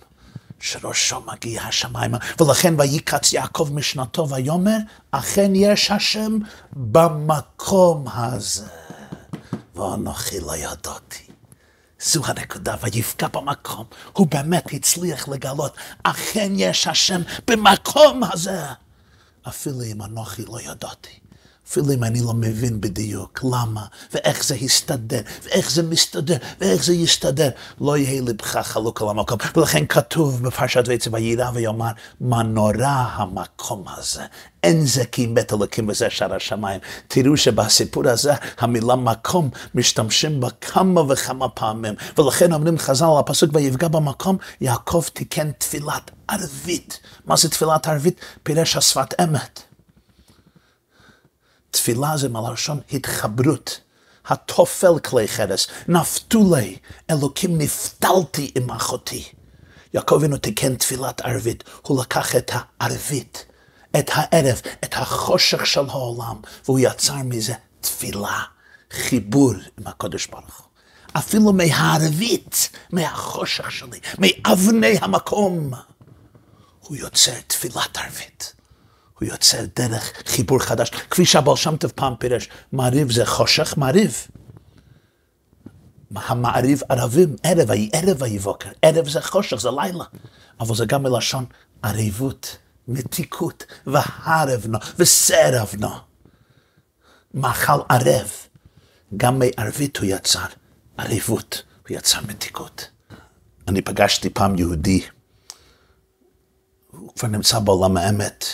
שראשו 0.59 1.21
מגיע 1.21 1.61
השמיימה, 1.63 2.17
ולכן 2.41 2.79
ויקץ 2.79 3.33
יעקב 3.33 3.69
משנתו 3.71 4.29
ויאמר, 4.29 4.77
אכן 5.11 5.51
יש 5.55 5.91
השם 5.91 6.37
במקום 6.73 8.05
הזה, 8.07 8.67
ואנוכי 9.75 10.39
לא 10.39 10.55
ידעתי. 10.55 11.25
זו 12.01 12.25
הנקודה, 12.25 12.75
ויפגע 12.81 13.27
במקום. 13.27 13.85
הוא 14.13 14.27
באמת 14.27 14.73
הצליח 14.73 15.27
לגלות, 15.27 15.77
אכן 16.03 16.51
יש 16.55 16.87
השם 16.87 17.21
במקום 17.47 18.23
הזה. 18.23 18.61
אפילו 19.47 19.83
אם 19.83 20.01
אנוכי 20.01 20.45
לא 20.45 20.61
ידעתי. 20.61 21.19
אפילו 21.69 21.93
אם 21.93 22.03
אני 22.03 22.21
לא 22.21 22.33
מבין 22.33 22.81
בדיוק 22.81 23.43
למה, 23.43 23.85
ואיך 24.13 24.45
זה 24.45 24.55
הסתדר, 24.55 25.21
ואיך 25.43 25.71
זה 25.71 25.83
מסתדר, 25.83 26.37
ואיך 26.61 26.83
זה 26.83 26.93
יסתדר, 26.93 27.49
לא 27.81 27.97
יהיה 27.97 28.21
לבך 28.21 28.57
חלוק 28.57 29.01
על 29.01 29.09
המקום. 29.09 29.37
ולכן 29.55 29.85
כתוב 29.85 30.43
בפרשת 30.43 30.83
ויצא 30.87 31.09
ויירא 31.13 31.51
ויאמר, 31.53 31.91
מה 32.21 32.43
נורא 32.43 33.05
המקום 33.15 33.83
הזה. 33.87 34.23
אין 34.63 34.85
זה 34.85 35.05
כי 35.05 35.27
מת 35.27 35.53
אלוקים 35.53 35.89
וזה 35.89 36.09
שער 36.09 36.33
השמיים. 36.35 36.79
תראו 37.07 37.37
שבסיפור 37.37 38.09
הזה 38.09 38.33
המילה 38.59 38.95
מקום 38.95 39.49
משתמשים 39.75 40.41
בה 40.41 40.49
כמה 40.61 41.01
וכמה 41.01 41.49
פעמים. 41.49 41.93
ולכן 42.17 42.53
אומרים 42.53 42.77
חז"ל 42.77 43.05
על 43.05 43.19
הפסוק 43.19 43.49
ויפגע 43.53 43.87
במקום, 43.87 44.37
יעקב 44.61 45.03
תיקן 45.13 45.51
תפילת 45.51 46.11
ערבית. 46.27 46.99
מה 47.25 47.35
זה 47.35 47.49
תפילת 47.49 47.87
ערבית? 47.87 48.19
פירש 48.43 48.75
השפת 48.75 49.21
אמת. 49.23 49.64
תפילה 51.75 52.17
זה 52.17 52.29
מלשון 52.29 52.79
התחברות. 52.93 53.81
התופל 54.27 54.99
כלי 54.99 55.27
חרס, 55.27 55.67
נפתולי, 55.87 56.77
אלוקים 57.09 57.57
נפתלתי 57.57 58.51
עם 58.55 58.71
אחותי. 58.71 59.23
יעקב 59.93 60.15
אבינו 60.15 60.37
תיקן 60.37 60.75
תפילת 60.75 61.21
ערבית, 61.21 61.63
הוא 61.81 62.01
לקח 62.01 62.35
את 62.35 62.51
הערבית, 62.53 63.45
את 63.99 64.09
הערב, 64.13 64.61
את 64.83 64.93
החושך 64.93 65.65
של 65.65 65.89
העולם, 65.89 66.35
והוא 66.65 66.79
יצר 66.79 67.15
מזה 67.15 67.53
תפילה, 67.81 68.41
חיבור 68.91 69.53
עם 69.79 69.87
הקודש 69.87 70.27
ברוך 70.27 70.59
הוא. 70.59 70.67
אפילו 71.13 71.53
מהערבית, 71.53 72.69
מהחושך 72.91 73.71
שלי, 73.71 73.99
מאבני 74.17 74.97
המקום, 75.01 75.71
הוא 76.79 76.97
יוצר 76.97 77.39
תפילת 77.47 77.97
ערבית. 77.97 78.54
הוא 79.19 79.27
יוצר 79.27 79.65
דרך 79.75 80.11
חיבור 80.25 80.59
חדש. 80.59 80.89
כפי 80.89 81.25
שהבעל 81.25 81.55
שם 81.55 81.77
טוב 81.77 81.91
פעם 81.95 82.15
פירש, 82.19 82.49
מעריב 82.71 83.11
זה 83.11 83.25
חושך, 83.25 83.73
מעריב. 83.77 84.27
המעריב 86.15 86.81
ערבים, 86.89 87.35
ערב, 87.43 87.69
ערב 87.93 88.21
ויהי 88.21 88.39
בוקר, 88.39 88.69
ערב 88.81 89.09
זה 89.09 89.21
חושך, 89.21 89.57
זה 89.57 89.69
לילה. 89.71 90.05
אבל 90.59 90.75
זה 90.75 90.85
גם 90.85 91.03
מלשון 91.03 91.45
עריבות, 91.81 92.57
מתיקות, 92.87 93.65
והרבנו, 93.87 94.79
וסרבנו. 94.99 95.89
מאכל 97.33 97.79
ערב. 97.89 98.31
גם 99.17 99.39
מערבית 99.39 99.97
הוא 99.97 100.05
יצר 100.05 100.45
עריבות, 100.97 101.63
הוא 101.87 101.97
יצר 101.97 102.19
מתיקות. 102.27 102.89
אני 103.67 103.81
פגשתי 103.81 104.29
פעם 104.29 104.59
יהודי, 104.59 105.05
הוא 106.91 107.13
כבר 107.15 107.27
נמצא 107.27 107.59
בעולם 107.59 107.97
האמת. 107.97 108.45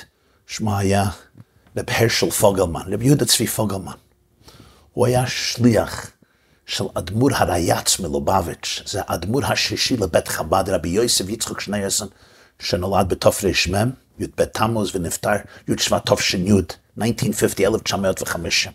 שמו 0.51 0.77
היה 0.77 1.05
רב 1.77 1.85
הרשל 1.87 2.31
פוגלמן, 2.31 2.81
רב 2.93 3.01
יהודה 3.01 3.25
צבי 3.25 3.47
פוגלמן. 3.47 3.91
הוא 4.93 5.05
היה 5.05 5.27
שליח 5.27 6.11
של 6.65 6.83
אדמו"ר 6.93 7.29
הרייץ 7.35 7.99
מלובביץ', 7.99 8.81
זה 8.85 9.01
האדמו"ר 9.07 9.45
השישי 9.45 9.97
לבית 9.97 10.27
חב"ד, 10.27 10.69
רבי 10.69 10.89
יוסף 10.89 11.29
יצחק 11.29 11.59
שנייסון, 11.59 12.07
שנולד 12.59 13.09
בתרמ"ם, 13.09 13.89
י"ב 14.19 14.45
תמוז 14.45 14.95
ונפטר 14.95 15.35
י' 15.67 15.77
שבט 15.77 16.11
תש"י, 16.11 16.51
1950, 16.97 17.65
1950. 17.65 18.71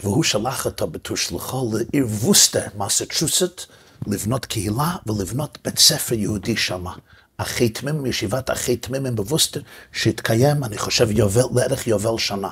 והוא 0.00 0.22
שלח 0.22 0.66
אותו 0.66 0.86
בתור 0.86 1.16
שלוחו 1.16 1.72
לעיר 1.72 2.06
ווסטר, 2.06 2.66
מסצ'וסט, 2.76 3.60
לבנות 4.06 4.46
קהילה 4.46 4.96
ולבנות 5.06 5.58
בית 5.64 5.78
ספר 5.78 6.14
יהודי 6.14 6.56
שמה. 6.56 6.94
אחי 7.36 7.68
תמימים, 7.68 8.06
ישיבת 8.06 8.50
אחי 8.50 8.76
תמימים 8.76 9.16
בווסטר, 9.16 9.60
שהתקיים, 9.92 10.64
אני 10.64 10.78
חושב, 10.78 11.10
יובל, 11.10 11.42
לערך 11.54 11.86
יובל 11.86 12.18
שנה. 12.18 12.50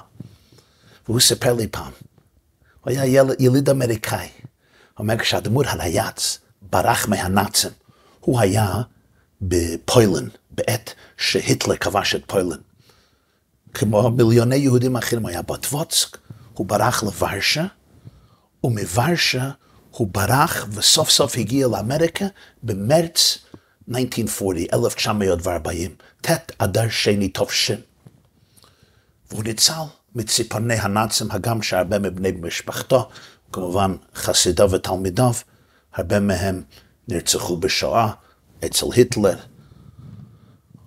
והוא 1.08 1.20
סיפר 1.20 1.54
לי 1.54 1.68
פעם, 1.68 1.92
הוא 2.80 2.92
היה 2.92 3.06
יל, 3.06 3.26
יליד 3.38 3.68
אמריקאי. 3.68 4.28
הוא 4.28 5.04
אומר, 5.04 5.18
כשהדמות 5.18 5.66
הרייץ 5.68 6.38
ברח 6.62 7.08
מהנאצים, 7.08 7.70
הוא 8.20 8.40
היה 8.40 8.82
בפוילן, 9.42 10.28
בעת 10.50 10.94
שהיטלר 11.16 11.76
כבש 11.76 12.14
את 12.14 12.22
פוילן. 12.26 12.58
כמו 13.74 14.10
מיליוני 14.10 14.56
יהודים 14.56 14.96
אחרים, 14.96 15.22
הוא 15.22 15.30
היה 15.30 15.42
בטבוצק, 15.42 16.18
הוא 16.54 16.66
ברח 16.66 17.02
לוורשה, 17.02 17.66
ומוורשה 18.64 19.50
הוא 19.90 20.08
ברח 20.12 20.66
וסוף 20.70 21.10
סוף 21.10 21.38
הגיע 21.38 21.68
לאמריקה 21.68 22.24
במרץ 22.62 23.38
1940, 23.88 24.66
1940, 24.72 25.94
ט' 26.20 26.30
אדר 26.58 26.88
שני 26.88 27.28
תופשין. 27.28 27.80
והוא 29.30 29.44
ניצל 29.44 29.82
מציפורני 30.14 30.74
הנאצים, 30.74 31.30
הגם 31.30 31.62
שהרבה 31.62 31.98
מבני 31.98 32.32
משפחתו, 32.32 33.08
כמובן 33.52 33.96
חסידיו 34.14 34.70
ותלמידיו, 34.70 35.32
הרבה 35.94 36.20
מהם 36.20 36.62
נרצחו 37.08 37.56
בשואה 37.56 38.12
אצל 38.64 38.86
היטלר, 38.94 39.38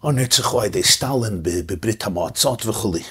או 0.04 0.12
נרצחו 0.12 0.62
על 0.62 0.66
ידי 0.66 0.84
סטלין 0.84 1.40
בברית 1.44 2.04
המועצות 2.04 2.66
וכולי. 2.66 3.04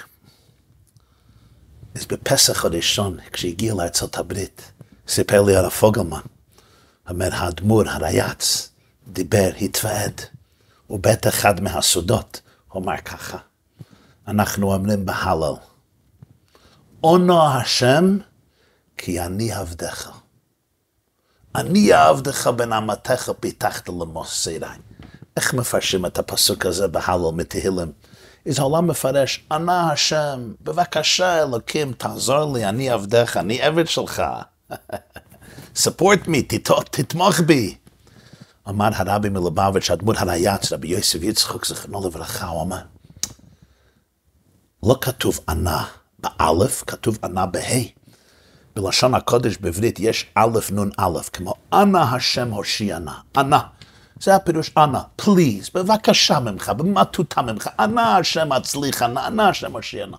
אז 1.95 2.07
בפסח 2.07 2.65
הראשון, 2.65 3.17
כשהגיע 3.33 3.75
לארצות 3.75 4.17
הברית, 4.17 4.73
סיפר 5.09 5.43
לי 5.43 5.57
הרב 5.57 5.71
פוגלמן, 5.71 6.21
אומר 7.11 7.35
האדמו"ר, 7.35 7.89
הרייץ, 7.89 8.71
דיבר, 9.09 9.51
התוועד, 9.61 10.21
ובית 10.91 11.27
אחד 11.27 11.61
מהסודות 11.61 12.41
הוא 12.69 12.83
אמר 12.83 12.97
ככה, 12.97 13.39
אנחנו 14.29 14.73
אומרים 14.73 15.07
בהלל, 15.07 15.55
אונו 17.05 17.47
השם 17.47 18.19
כי 18.97 19.21
אני 19.21 19.53
עבדך. 19.53 20.11
אני 21.55 21.93
עבדך 21.93 22.47
בין 22.47 22.73
אמתך 22.73 23.31
פיתחת 23.41 23.89
למוסרי. 23.89 24.59
איך 25.37 25.55
מפרשים 25.55 26.07
את 26.07 26.19
הפסוק 26.19 26.67
הזה 26.67 26.89
בהלל 26.89 27.35
מתהילים? 27.35 27.93
אז 28.49 28.59
העולם 28.59 28.87
מפרש, 28.87 29.45
ענה 29.53 29.93
השם, 29.93 30.53
בבקשה 30.61 31.43
אלוקים, 31.43 31.93
תעזור 31.93 32.55
לי, 32.55 32.65
אני 32.65 32.91
עבדך, 32.91 33.37
אני 33.37 33.63
עבד 33.63 33.89
שלך. 33.89 34.23
support 35.85 36.27
me, 36.27 36.59
תתמוך 36.91 37.41
בי. 37.41 37.77
אמר 38.69 38.89
הרבי 38.95 39.29
מלובביץ', 39.29 39.91
הדמות 39.91 40.17
הרייץ, 40.19 40.73
רבי 40.73 40.89
יוסף 40.89 41.23
יצחק, 41.23 41.65
זכרונו 41.65 42.07
לברכה, 42.09 42.47
הוא 42.47 42.63
אמר, 42.63 42.79
לא 44.83 44.97
כתוב 45.01 45.41
ענה 45.49 45.85
באלף, 46.19 46.85
כתוב 46.87 47.19
ענה 47.25 47.47
בה'. 47.47 47.83
בלשון 48.77 49.15
הקודש 49.15 49.57
בעברית 49.57 50.01
יש 50.01 50.27
א' 50.35 50.59
נ' 50.73 50.91
א', 50.97 51.19
כמו 51.33 51.55
אנא 51.73 51.99
השם 51.99 52.51
הושיענה, 52.51 53.15
ענה. 53.37 53.61
זה 54.21 54.35
הפירוש 54.35 54.71
אנא, 54.77 55.01
פליז, 55.17 55.71
בבקשה 55.75 56.41
ממך, 56.41 56.69
במטותא 56.69 57.41
ממך, 57.41 57.71
אנא 57.81 58.01
השם 58.01 58.53
הצליחנה, 58.53 59.27
אנא 59.27 59.43
השם 59.43 59.73
הושיענה. 59.73 60.17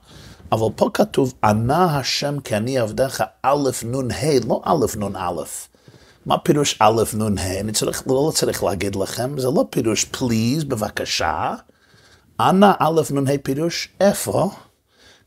אבל 0.51 0.67
פה 0.75 0.89
כתוב, 0.93 1.34
ענה 1.43 1.97
השם 1.97 2.39
כי 2.39 2.58
אני 2.58 2.79
עבדך 2.79 3.23
א' 3.41 3.69
נ' 3.86 4.12
ה', 4.12 4.47
לא 4.47 4.62
א' 4.65 4.97
נ' 4.97 5.15
א'. 5.15 5.41
מה 6.25 6.38
פירוש 6.38 6.77
א' 6.79 7.03
נ' 7.13 7.38
ה'? 7.38 7.59
אני 7.59 7.71
צריך, 7.71 8.03
לא 8.07 8.31
צריך 8.35 8.63
להגיד 8.63 8.95
לכם, 8.95 9.39
זה 9.39 9.47
לא 9.47 9.65
פירוש 9.69 10.05
פליז, 10.05 10.63
בבקשה. 10.63 11.53
אנא 12.39 12.71
א' 12.79 13.01
נ' 13.13 13.27
ה' 13.27 13.38
פירוש 13.43 13.89
איפה? 13.99 14.51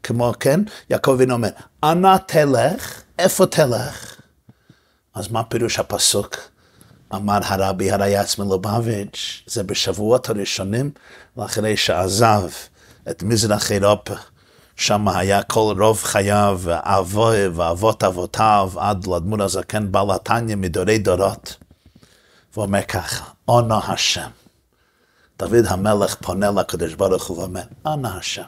כמו 0.03 0.33
כן, 0.41 0.61
יעקב 0.91 1.11
אבינו 1.11 1.35
אומר, 1.35 1.49
אנא 1.85 2.17
תלך, 2.27 3.03
איפה 3.19 3.47
תלך? 3.47 4.21
אז 5.15 5.29
מה 5.29 5.45
פירוש 5.45 5.79
הפסוק? 5.79 6.37
אמר 7.15 7.39
הרבי 7.43 7.91
הרייץ 7.91 8.39
מלובביץ', 8.39 9.43
זה 9.47 9.63
בשבועות 9.63 10.29
הראשונים, 10.29 10.91
לאחרי 11.37 11.77
שעזב 11.77 12.43
את 13.11 13.23
מזרח 13.23 13.73
אירופה. 13.73 14.15
שם 14.79 15.09
היה 15.09 15.43
כל 15.43 15.75
רוב 15.79 16.03
חייו, 16.03 16.61
אבוי 16.67 17.49
ואבות 17.49 18.05
אבותיו, 18.05 18.73
עד 18.77 19.07
לדמות 19.07 19.41
הזקן 19.41 19.93
בעל 19.93 20.11
התניא 20.11 20.57
מדורי 20.57 20.99
דורות. 20.99 21.57
והוא 22.53 22.65
אומר 22.65 22.83
ככה, 22.83 23.25
אונו 23.49 23.79
השם. 23.85 24.29
דוד 25.39 25.67
המלך 25.67 26.15
פונה 26.15 26.51
לקדוש 26.51 26.95
ברוך 26.95 27.27
הוא 27.27 27.39
ואומר, 27.39 27.63
אונו 27.87 28.09
השם. 28.09 28.43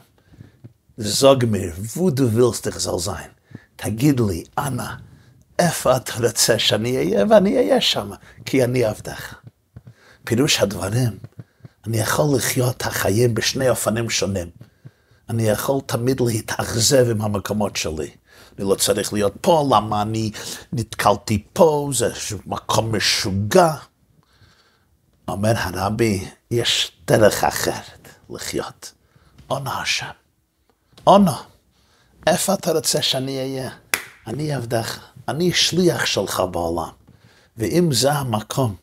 זוג 0.99 1.45
מיר, 1.45 1.73
וודו 1.97 2.31
וילסט 2.31 2.69
תחזל 2.69 2.99
זין. 2.99 3.31
תגיד 3.77 4.21
לי, 4.21 4.45
אנא, 4.59 4.89
איפה 5.59 5.97
אתה 5.97 6.13
רוצה 6.27 6.59
שאני 6.59 6.97
אהיה? 6.97 7.25
ואני 7.31 7.57
אהיה 7.57 7.81
שם, 7.81 8.11
כי 8.45 8.65
אני 8.65 8.85
עבדך. 8.85 9.35
פירוש 10.25 10.61
הדברים, 10.61 11.19
אני 11.87 11.99
יכול 11.99 12.37
לחיות 12.37 12.83
החיים 12.83 13.35
בשני 13.35 13.69
אופנים 13.69 14.11
שונים. 14.11 14.70
אני 15.31 15.43
יכול 15.43 15.81
תמיד 15.87 16.21
להתאכזב 16.21 17.11
עם 17.11 17.23
המקומות 17.23 17.77
שלי. 17.77 18.11
אני 18.59 18.69
לא 18.69 18.75
צריך 18.75 19.13
להיות 19.13 19.35
פה, 19.41 19.69
למה 19.71 20.03
אני 20.03 20.31
נתקלתי 20.73 21.45
פה, 21.53 21.91
זה 21.93 22.13
מקום 22.47 22.97
משוגע. 22.97 23.75
אומר 25.29 25.53
הרבי, 25.57 26.29
יש 26.51 26.93
דרך 27.07 27.45
אחרת 27.45 28.09
לחיות. 28.31 28.93
עונה 29.47 29.81
השם. 29.81 30.11
עונה. 31.05 31.37
איפה 32.27 32.55
אתה 32.55 32.73
רוצה 32.73 33.03
שאני 33.03 33.39
אהיה? 33.39 33.71
אני 34.27 34.53
עבדך, 34.53 34.99
אני 35.29 35.53
שליח 35.53 36.07
שלך 36.07 36.43
בעולם. 36.51 36.91
ואם 37.57 37.93
זה 37.93 38.13
המקום 38.13 38.75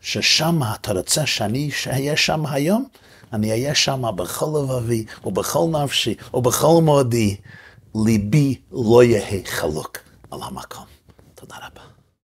ששם 0.00 0.60
אתה 0.74 0.92
רוצה 0.92 1.26
שאני 1.26 1.70
אהיה 1.86 2.16
שם 2.16 2.46
היום, 2.46 2.88
אני 3.34 3.50
אהיה 3.50 3.74
שם 3.74 4.02
בכל 4.16 4.62
לבבי 4.62 5.04
ובכל 5.24 5.66
נפשי 5.70 6.14
ובכל 6.34 6.80
מאודי. 6.82 7.36
ליבי 7.94 8.60
לא 8.72 9.04
יהא 9.04 9.44
חלוק 9.44 9.98
על 10.30 10.38
המקום. 10.42 10.84
תודה 11.34 11.54
רבה. 11.56 11.93